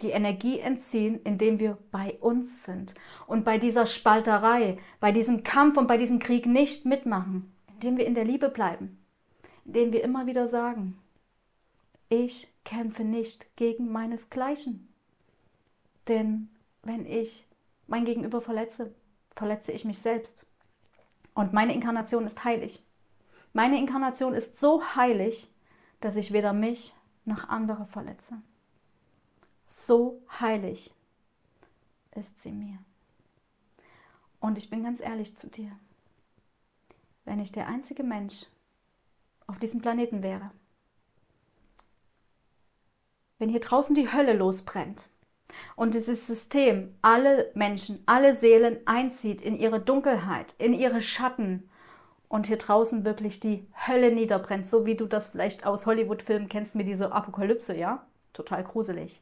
die 0.00 0.10
Energie 0.10 0.58
entziehen, 0.58 1.20
indem 1.22 1.60
wir 1.60 1.78
bei 1.90 2.14
uns 2.20 2.64
sind 2.64 2.94
und 3.26 3.44
bei 3.44 3.58
dieser 3.58 3.86
Spalterei, 3.86 4.78
bei 4.98 5.12
diesem 5.12 5.42
Kampf 5.44 5.76
und 5.76 5.86
bei 5.86 5.98
diesem 5.98 6.18
Krieg 6.18 6.46
nicht 6.46 6.84
mitmachen, 6.84 7.52
indem 7.74 7.96
wir 7.96 8.06
in 8.06 8.14
der 8.14 8.24
Liebe 8.24 8.48
bleiben, 8.48 8.98
indem 9.64 9.92
wir 9.92 10.02
immer 10.02 10.26
wieder 10.26 10.46
sagen, 10.46 10.98
ich 12.08 12.48
kämpfe 12.64 13.04
nicht 13.04 13.56
gegen 13.56 13.92
meinesgleichen. 13.92 14.88
Denn 16.08 16.48
wenn 16.82 17.06
ich 17.06 17.46
mein 17.86 18.04
Gegenüber 18.04 18.40
verletze, 18.40 18.94
verletze 19.40 19.72
ich 19.72 19.86
mich 19.86 19.98
selbst. 19.98 20.46
Und 21.32 21.54
meine 21.54 21.72
Inkarnation 21.72 22.26
ist 22.26 22.44
heilig. 22.44 22.84
Meine 23.54 23.78
Inkarnation 23.78 24.34
ist 24.34 24.60
so 24.60 24.82
heilig, 24.94 25.50
dass 26.00 26.16
ich 26.16 26.34
weder 26.34 26.52
mich 26.52 26.94
noch 27.24 27.48
andere 27.48 27.86
verletze. 27.86 28.42
So 29.66 30.22
heilig 30.38 30.92
ist 32.10 32.38
sie 32.38 32.52
mir. 32.52 32.80
Und 34.40 34.58
ich 34.58 34.68
bin 34.68 34.84
ganz 34.84 35.00
ehrlich 35.00 35.38
zu 35.38 35.48
dir. 35.48 35.72
Wenn 37.24 37.40
ich 37.40 37.50
der 37.50 37.66
einzige 37.66 38.02
Mensch 38.02 38.44
auf 39.46 39.58
diesem 39.58 39.80
Planeten 39.80 40.22
wäre, 40.22 40.50
wenn 43.38 43.48
hier 43.48 43.60
draußen 43.60 43.94
die 43.94 44.12
Hölle 44.12 44.34
losbrennt, 44.34 45.08
und 45.76 45.94
dieses 45.94 46.26
System 46.26 46.94
alle 47.02 47.50
Menschen, 47.54 48.02
alle 48.06 48.34
Seelen 48.34 48.78
einzieht 48.86 49.40
in 49.40 49.58
ihre 49.58 49.80
Dunkelheit, 49.80 50.54
in 50.58 50.72
ihre 50.72 51.00
Schatten 51.00 51.68
und 52.28 52.46
hier 52.46 52.58
draußen 52.58 53.04
wirklich 53.04 53.40
die 53.40 53.66
Hölle 53.74 54.12
niederbrennt, 54.12 54.66
so 54.66 54.86
wie 54.86 54.96
du 54.96 55.06
das 55.06 55.28
vielleicht 55.28 55.66
aus 55.66 55.86
Hollywood-Filmen 55.86 56.48
kennst 56.48 56.74
mit 56.74 56.88
dieser 56.88 57.12
Apokalypse, 57.12 57.76
ja? 57.76 58.06
Total 58.32 58.62
gruselig. 58.62 59.20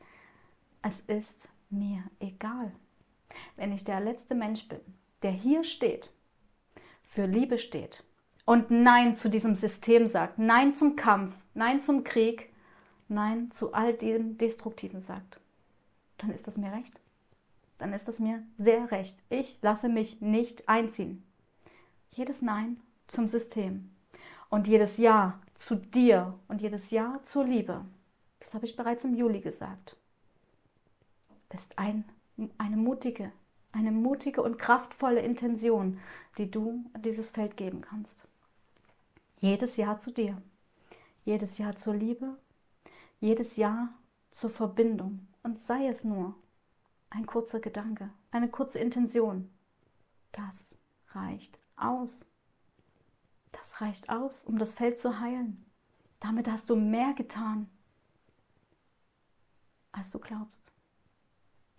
Es 0.83 1.01
ist 1.01 1.49
mir 1.71 2.03
egal. 2.21 2.73
Wenn 3.57 3.73
ich 3.73 3.85
der 3.85 4.01
letzte 4.01 4.35
Mensch 4.35 4.69
bin, 4.69 4.81
der 5.23 5.31
hier 5.31 5.65
steht, 5.65 6.11
für 7.03 7.25
Liebe 7.25 7.57
steht 7.57 8.05
und 8.45 8.71
Nein 8.71 9.17
zu 9.17 9.31
diesem 9.31 9.55
System 9.55 10.07
sagt, 10.07 10.39
Nein 10.39 10.75
zum 10.75 10.95
Kampf, 10.95 11.35
Nein 11.55 11.81
zum 11.81 12.05
Krieg, 12.05 12.53
Nein 13.09 13.51
zu 13.51 13.73
all 13.73 13.95
dem 13.95 14.37
Destruktiven 14.37 15.01
sagt 15.01 15.41
dann 16.19 16.31
ist 16.31 16.47
das 16.47 16.57
mir 16.57 16.73
recht. 16.73 17.01
Dann 17.79 17.93
ist 17.93 18.09
das 18.09 18.21
mir 18.21 18.43
sehr 18.57 18.91
recht. 18.91 19.23
Ich 19.31 19.59
lasse 19.63 19.89
mich 19.89 20.21
nicht 20.21 20.69
einziehen. 20.69 21.25
Jedes 22.11 22.43
Nein 22.43 22.81
zum 23.07 23.29
System 23.29 23.91
und 24.51 24.67
jedes 24.69 24.99
Ja 24.99 25.41
zu 25.55 25.77
dir 25.77 26.39
und 26.49 26.63
jedes 26.63 26.91
Ja 26.91 27.21
zur 27.23 27.45
Liebe, 27.45 27.85
das 28.41 28.55
habe 28.55 28.65
ich 28.65 28.77
bereits 28.77 29.05
im 29.05 29.15
Juli 29.15 29.41
gesagt, 29.41 29.97
ist 31.53 31.79
ein, 31.79 32.05
eine 32.57 32.77
mutige, 32.77 33.33
eine 33.73 33.91
mutige 33.91 34.43
und 34.43 34.59
kraftvolle 34.59 35.21
Intention, 35.21 35.99
die 36.39 36.51
du 36.51 36.85
dieses 36.99 37.31
Feld 37.31 37.57
geben 37.57 37.81
kannst. 37.81 38.27
Jedes 39.41 39.77
Ja 39.77 39.99
zu 39.99 40.11
dir, 40.13 40.41
jedes 41.25 41.59
Ja 41.59 41.75
zur 41.75 41.95
Liebe, 41.95 42.37
jedes 43.21 43.57
Ja 43.57 43.91
zur 44.31 44.51
Verbindung, 44.51 45.28
und 45.49 45.59
sei 45.59 45.89
es 45.89 46.05
nur 46.05 46.35
ein 47.09 47.25
kurzer 47.25 47.59
Gedanke, 47.59 48.11
eine 48.31 48.51
kurze 48.51 48.81
Intention. 48.81 49.51
Das 50.31 50.77
reicht 51.13 51.57
aus. 51.75 52.31
Das 53.53 53.81
reicht 53.81 54.11
aus, 54.11 54.43
um 54.43 54.59
das 54.59 54.75
Feld 54.75 55.01
zu 55.01 55.21
heilen. 55.21 55.65
Damit 56.21 56.51
hast 56.51 56.69
du 56.69 56.77
mehr 56.77 57.15
getan, 57.15 57.67
als 59.91 60.11
du 60.11 60.19
glaubst. 60.19 60.71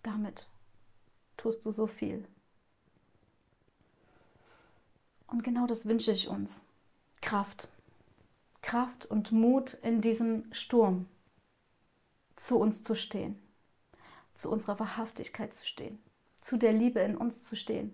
Damit 0.02 0.50
tust 1.38 1.64
du 1.64 1.72
so 1.72 1.86
viel. 1.86 2.28
Und 5.28 5.44
genau 5.44 5.68
das 5.68 5.86
wünsche 5.86 6.12
ich 6.12 6.28
uns. 6.28 6.66
Kraft. 7.22 7.70
Kraft 8.64 9.06
und 9.06 9.32
Mut 9.32 9.76
in 9.84 10.02
diesem 10.02 10.52
Sturm 10.52 11.06
zu 12.36 12.58
uns 12.58 12.84
zu 12.84 12.96
stehen 12.96 13.40
zu 14.40 14.50
unserer 14.50 14.80
Wahrhaftigkeit 14.80 15.54
zu 15.54 15.68
stehen, 15.68 16.00
zu 16.40 16.56
der 16.56 16.72
Liebe 16.72 17.02
in 17.02 17.18
uns 17.18 17.44
zu 17.44 17.58
stehen 17.58 17.94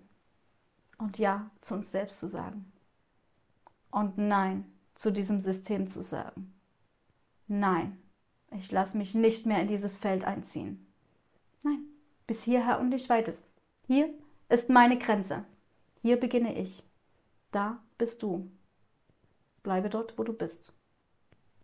und 0.96 1.18
Ja 1.18 1.50
zu 1.60 1.74
uns 1.74 1.90
selbst 1.90 2.20
zu 2.20 2.28
sagen 2.28 2.70
und 3.90 4.16
Nein 4.16 4.64
zu 4.94 5.10
diesem 5.10 5.40
System 5.40 5.88
zu 5.88 6.02
sagen. 6.02 6.54
Nein, 7.48 7.98
ich 8.52 8.70
lasse 8.70 8.96
mich 8.96 9.12
nicht 9.16 9.46
mehr 9.46 9.60
in 9.60 9.66
dieses 9.66 9.96
Feld 9.96 10.24
einziehen. 10.24 10.86
Nein, 11.64 11.84
bis 12.28 12.44
hierher 12.44 12.78
und 12.78 12.90
nicht 12.90 13.08
weiter. 13.08 13.32
Hier 13.88 14.08
ist 14.48 14.70
meine 14.70 14.98
Grenze. 14.98 15.44
Hier 16.00 16.18
beginne 16.18 16.56
ich. 16.56 16.84
Da 17.50 17.82
bist 17.98 18.22
du. 18.22 18.48
Bleibe 19.64 19.90
dort, 19.90 20.16
wo 20.16 20.22
du 20.22 20.32
bist. 20.32 20.72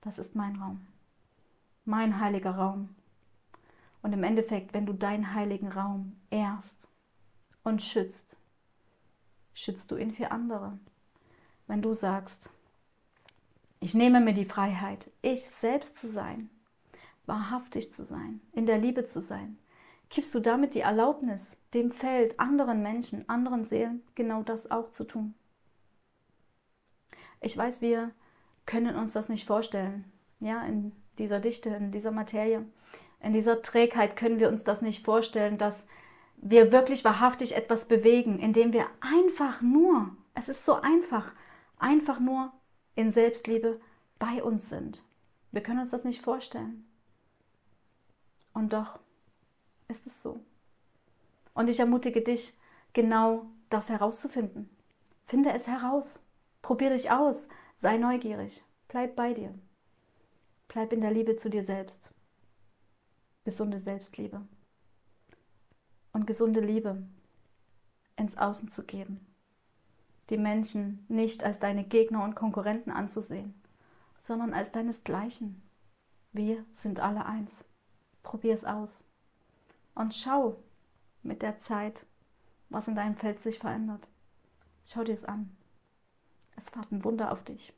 Das 0.01 0.18
ist 0.18 0.35
mein 0.35 0.57
Raum. 0.57 0.85
Mein 1.85 2.18
heiliger 2.18 2.57
Raum. 2.57 2.97
Und 4.03 4.12
im 4.12 4.25
Endeffekt, 4.25 4.75
wenn 4.75 4.87
du 4.87 4.93
deinen 4.93 5.35
heiligen 5.35 5.69
Raum 5.69 6.21
ehrst 6.31 6.88
und 7.62 7.81
schützt, 7.81 8.37
schützt 9.55 9.91
du 9.91 9.97
ihn 9.97 10.11
für 10.11 10.31
andere. 10.31 10.79
Wenn 11.69 11.83
du 11.83 11.95
sagst, 11.95 12.53
ich 13.81 13.95
nehme 13.95 14.21
mir 14.21 14.35
die 14.35 14.45
Freiheit, 14.45 15.11
ich 15.23 15.47
selbst 15.47 15.97
zu 15.97 16.09
sein, 16.09 16.51
wahrhaftig 17.27 17.93
zu 17.93 18.05
sein, 18.05 18.41
in 18.53 18.67
der 18.67 18.79
Liebe 18.79 19.05
zu 19.05 19.21
sein, 19.21 19.59
gibst 20.09 20.35
du 20.35 20.41
damit 20.41 20.75
die 20.75 20.81
Erlaubnis, 20.81 21.57
dem 21.73 21.91
Feld, 21.91 22.38
anderen 22.38 22.83
Menschen, 22.83 23.29
anderen 23.29 23.65
Seelen 23.65 24.03
genau 24.15 24.43
das 24.43 24.71
auch 24.71 24.91
zu 24.91 25.05
tun. 25.05 25.35
Ich 27.41 27.57
weiß, 27.57 27.81
wir 27.81 28.11
können 28.67 28.97
uns 28.97 29.12
das 29.12 29.29
nicht 29.29 29.47
vorstellen, 29.47 30.05
ja, 30.38 30.62
in 30.65 30.93
dieser 31.19 31.41
Dichte, 31.41 31.71
in 31.71 31.91
dieser 31.91 32.11
Materie 32.11 32.65
in 33.22 33.32
dieser 33.32 33.62
Trägheit 33.62 34.16
können 34.16 34.40
wir 34.40 34.48
uns 34.48 34.64
das 34.64 34.82
nicht 34.82 35.04
vorstellen, 35.04 35.56
dass 35.56 35.87
wir 36.37 36.72
wirklich 36.72 37.04
wahrhaftig 37.04 37.56
etwas 37.56 37.87
bewegen, 37.87 38.38
indem 38.38 38.72
wir 38.72 38.87
einfach 39.00 39.62
nur 39.62 40.16
Es 40.35 40.48
ist 40.48 40.64
so 40.64 40.74
einfach, 40.74 41.35
einfach 41.78 42.18
nur 42.18 42.52
in 42.94 43.11
Selbstliebe 43.11 43.80
bei 44.18 44.42
uns 44.42 44.70
sind. 44.70 45.04
Wir 45.50 45.62
können 45.62 45.80
uns 45.80 45.90
das 45.90 46.04
nicht 46.04 46.22
vorstellen. 46.22 46.87
Und 48.54 48.72
doch 48.72 48.98
ist 49.88 50.06
es 50.06 50.22
so. 50.22 50.40
Und 51.54 51.68
ich 51.68 51.80
ermutige 51.80 52.22
dich, 52.22 52.54
genau 52.94 53.46
das 53.68 53.90
herauszufinden. 53.90 54.70
Finde 55.26 55.52
es 55.52 55.66
heraus. 55.66 56.24
Probier 56.62 56.90
dich 56.90 57.11
aus. 57.11 57.48
Sei 57.76 57.98
neugierig. 57.98 58.64
Bleib 58.88 59.14
bei 59.16 59.35
dir. 59.35 59.54
Bleib 60.68 60.92
in 60.92 61.02
der 61.02 61.11
Liebe 61.11 61.37
zu 61.37 61.50
dir 61.50 61.62
selbst. 61.62 62.14
Gesunde 63.44 63.78
Selbstliebe. 63.78 64.40
Und 66.12 66.26
gesunde 66.26 66.61
Liebe 66.61 67.02
ins 68.16 68.38
Außen 68.38 68.68
zu 68.68 68.85
geben. 68.85 69.26
Die 70.31 70.37
Menschen 70.37 71.05
nicht 71.09 71.42
als 71.42 71.59
deine 71.59 71.85
Gegner 71.85 72.22
und 72.22 72.37
Konkurrenten 72.37 72.90
anzusehen, 72.92 73.55
sondern 74.16 74.55
als 74.55 74.70
deinesgleichen. 74.70 75.61
Wir 76.33 76.64
sind 76.72 77.00
alle 77.00 77.26
eins. 77.26 77.64
Probier 78.22 78.55
es 78.55 78.64
aus. 78.64 79.05
Und 79.94 80.14
schau 80.14 80.62
mit 81.22 81.42
der 81.42 81.59
Zeit, 81.59 82.07
was 82.68 82.88
in 82.88 82.94
deinem 82.94 83.16
Feld 83.16 83.40
sich 83.40 83.59
verändert. 83.59 84.07
Schau 84.85 85.02
dir 85.02 85.12
es 85.12 85.24
an. 85.24 85.55
Es 86.55 86.74
warten 86.76 87.02
Wunder 87.02 87.33
auf 87.33 87.42
dich. 87.42 87.72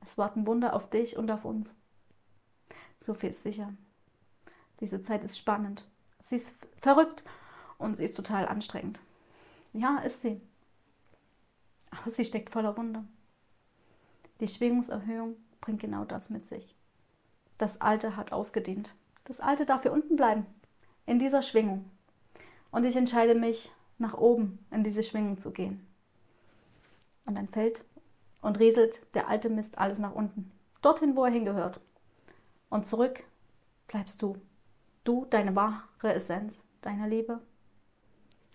Es 0.00 0.16
warten 0.16 0.46
Wunder 0.46 0.74
auf 0.74 0.88
dich 0.88 1.16
und 1.16 1.30
auf 1.30 1.44
uns. 1.44 1.82
So 3.00 3.14
viel 3.14 3.30
ist 3.30 3.42
sicher. 3.42 3.74
Diese 4.80 5.02
Zeit 5.02 5.24
ist 5.24 5.38
spannend. 5.38 5.86
Sie 6.20 6.36
ist 6.36 6.56
verrückt 6.80 7.24
und 7.78 7.96
sie 7.96 8.04
ist 8.04 8.14
total 8.14 8.46
anstrengend. 8.46 9.00
Ja, 9.72 9.98
ist 9.98 10.22
sie. 10.22 10.40
Aber 11.90 12.10
sie 12.10 12.24
steckt 12.24 12.50
voller 12.50 12.76
Wunder. 12.76 13.04
Die 14.40 14.48
Schwingungserhöhung 14.48 15.36
bringt 15.60 15.80
genau 15.80 16.04
das 16.04 16.30
mit 16.30 16.46
sich. 16.46 16.74
Das 17.56 17.80
Alte 17.80 18.16
hat 18.16 18.32
ausgedient. 18.32 18.94
Das 19.24 19.40
Alte 19.40 19.66
darf 19.66 19.82
hier 19.82 19.92
unten 19.92 20.16
bleiben, 20.16 20.46
in 21.06 21.18
dieser 21.18 21.42
Schwingung. 21.42 21.90
Und 22.70 22.84
ich 22.84 22.96
entscheide 22.96 23.34
mich, 23.34 23.72
nach 23.98 24.14
oben 24.14 24.64
in 24.70 24.84
diese 24.84 25.02
Schwingung 25.02 25.38
zu 25.38 25.50
gehen. 25.50 25.84
Und 27.26 27.34
dann 27.34 27.48
fällt 27.48 27.84
und 28.40 28.58
rieselt 28.58 29.02
der 29.14 29.28
alte 29.28 29.50
Mist 29.50 29.76
alles 29.78 29.98
nach 29.98 30.14
unten. 30.14 30.50
Dorthin, 30.82 31.16
wo 31.16 31.24
er 31.24 31.32
hingehört. 31.32 31.80
Und 32.70 32.86
zurück 32.86 33.24
bleibst 33.88 34.22
du. 34.22 34.36
Du, 35.04 35.24
deine 35.26 35.54
wahre 35.56 36.14
Essenz, 36.14 36.64
deine 36.80 37.08
Liebe. 37.08 37.40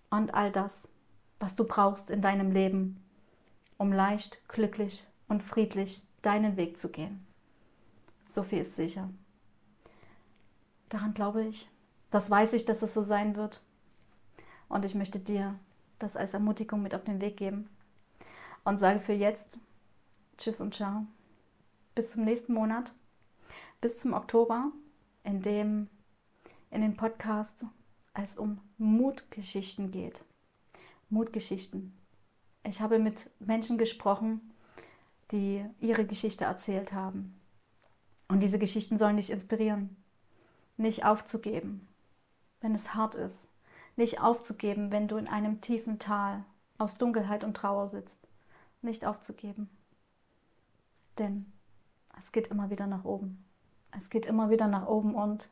Und 0.10 0.34
all 0.34 0.52
das, 0.52 0.90
was 1.40 1.56
du 1.56 1.64
brauchst 1.64 2.10
in 2.10 2.22
deinem 2.22 2.52
Leben, 2.52 3.04
um 3.78 3.92
leicht, 3.92 4.48
glücklich 4.48 5.08
und 5.28 5.44
friedlich 5.44 6.04
deinen 6.22 6.58
Weg 6.58 6.78
zu 6.78 6.92
gehen. 6.92 7.26
So 8.28 8.44
viel 8.44 8.60
ist 8.60 8.76
sicher. 8.76 9.10
Daran 10.90 11.14
glaube 11.14 11.44
ich. 11.44 11.70
Das 12.12 12.30
weiß 12.30 12.54
ich, 12.54 12.66
dass 12.66 12.82
es 12.84 12.94
so 12.94 13.02
sein 13.02 13.36
wird. 13.36 13.64
Und 14.70 14.86
ich 14.86 14.94
möchte 14.94 15.20
dir 15.20 15.60
das 16.00 16.16
als 16.16 16.34
Ermutigung 16.34 16.82
mit 16.82 16.94
auf 16.94 17.04
den 17.04 17.22
Weg 17.22 17.38
geben. 17.38 17.70
Und 18.64 18.80
sage 18.80 19.00
für 19.00 19.14
jetzt 19.14 19.58
Tschüss 20.38 20.62
und 20.62 20.74
ciao. 20.74 21.06
Bis 21.96 22.12
zum 22.12 22.24
nächsten 22.24 22.54
Monat. 22.54 22.94
Bis 23.82 23.98
zum 23.98 24.14
Oktober, 24.14 24.72
in 25.24 25.42
dem 25.42 25.90
in 26.74 26.82
den 26.82 26.98
Podcasts 26.98 27.66
es 28.16 28.36
um 28.36 28.60
Mutgeschichten 28.80 29.92
geht. 29.92 30.26
Mutgeschichten. 31.10 31.96
Ich 32.64 32.82
habe 32.82 32.98
mit 32.98 33.30
Menschen 33.40 33.78
gesprochen, 33.78 34.42
die 35.32 35.64
ihre 35.80 36.06
Geschichte 36.06 36.46
erzählt 36.46 36.94
haben. 36.94 37.40
Und 38.28 38.42
diese 38.42 38.58
Geschichten 38.58 38.98
sollen 38.98 39.18
dich 39.18 39.30
inspirieren, 39.30 39.96
nicht 40.78 41.06
aufzugeben, 41.06 41.88
wenn 42.62 42.74
es 42.74 42.96
hart 42.96 43.14
ist, 43.14 43.50
nicht 43.96 44.22
aufzugeben, 44.22 44.92
wenn 44.92 45.08
du 45.08 45.18
in 45.18 45.28
einem 45.28 45.62
tiefen 45.62 46.00
Tal 46.00 46.44
aus 46.80 46.98
Dunkelheit 46.98 47.44
und 47.44 47.56
Trauer 47.56 47.88
sitzt, 47.88 48.28
nicht 48.82 49.06
aufzugeben. 49.06 49.70
Denn 51.20 51.52
es 52.18 52.32
geht 52.32 52.48
immer 52.48 52.72
wieder 52.72 52.88
nach 52.88 53.04
oben. 53.04 53.46
Es 53.92 54.10
geht 54.10 54.26
immer 54.26 54.50
wieder 54.50 54.68
nach 54.68 54.88
oben 54.88 55.14
und 55.14 55.52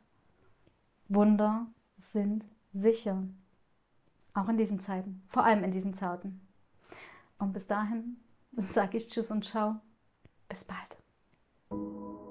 Wunder 1.08 1.66
sind 1.98 2.44
sicher. 2.72 3.22
Auch 4.34 4.48
in 4.48 4.56
diesen 4.56 4.80
Zeiten, 4.80 5.22
vor 5.26 5.44
allem 5.44 5.62
in 5.62 5.72
diesen 5.72 5.92
Zeiten. 5.92 6.40
Und 7.38 7.52
bis 7.52 7.66
dahin 7.66 8.16
sage 8.56 8.96
ich 8.96 9.08
Tschüss 9.08 9.30
und 9.30 9.44
Ciao. 9.44 9.80
Bis 10.48 10.64
bald. 10.64 12.21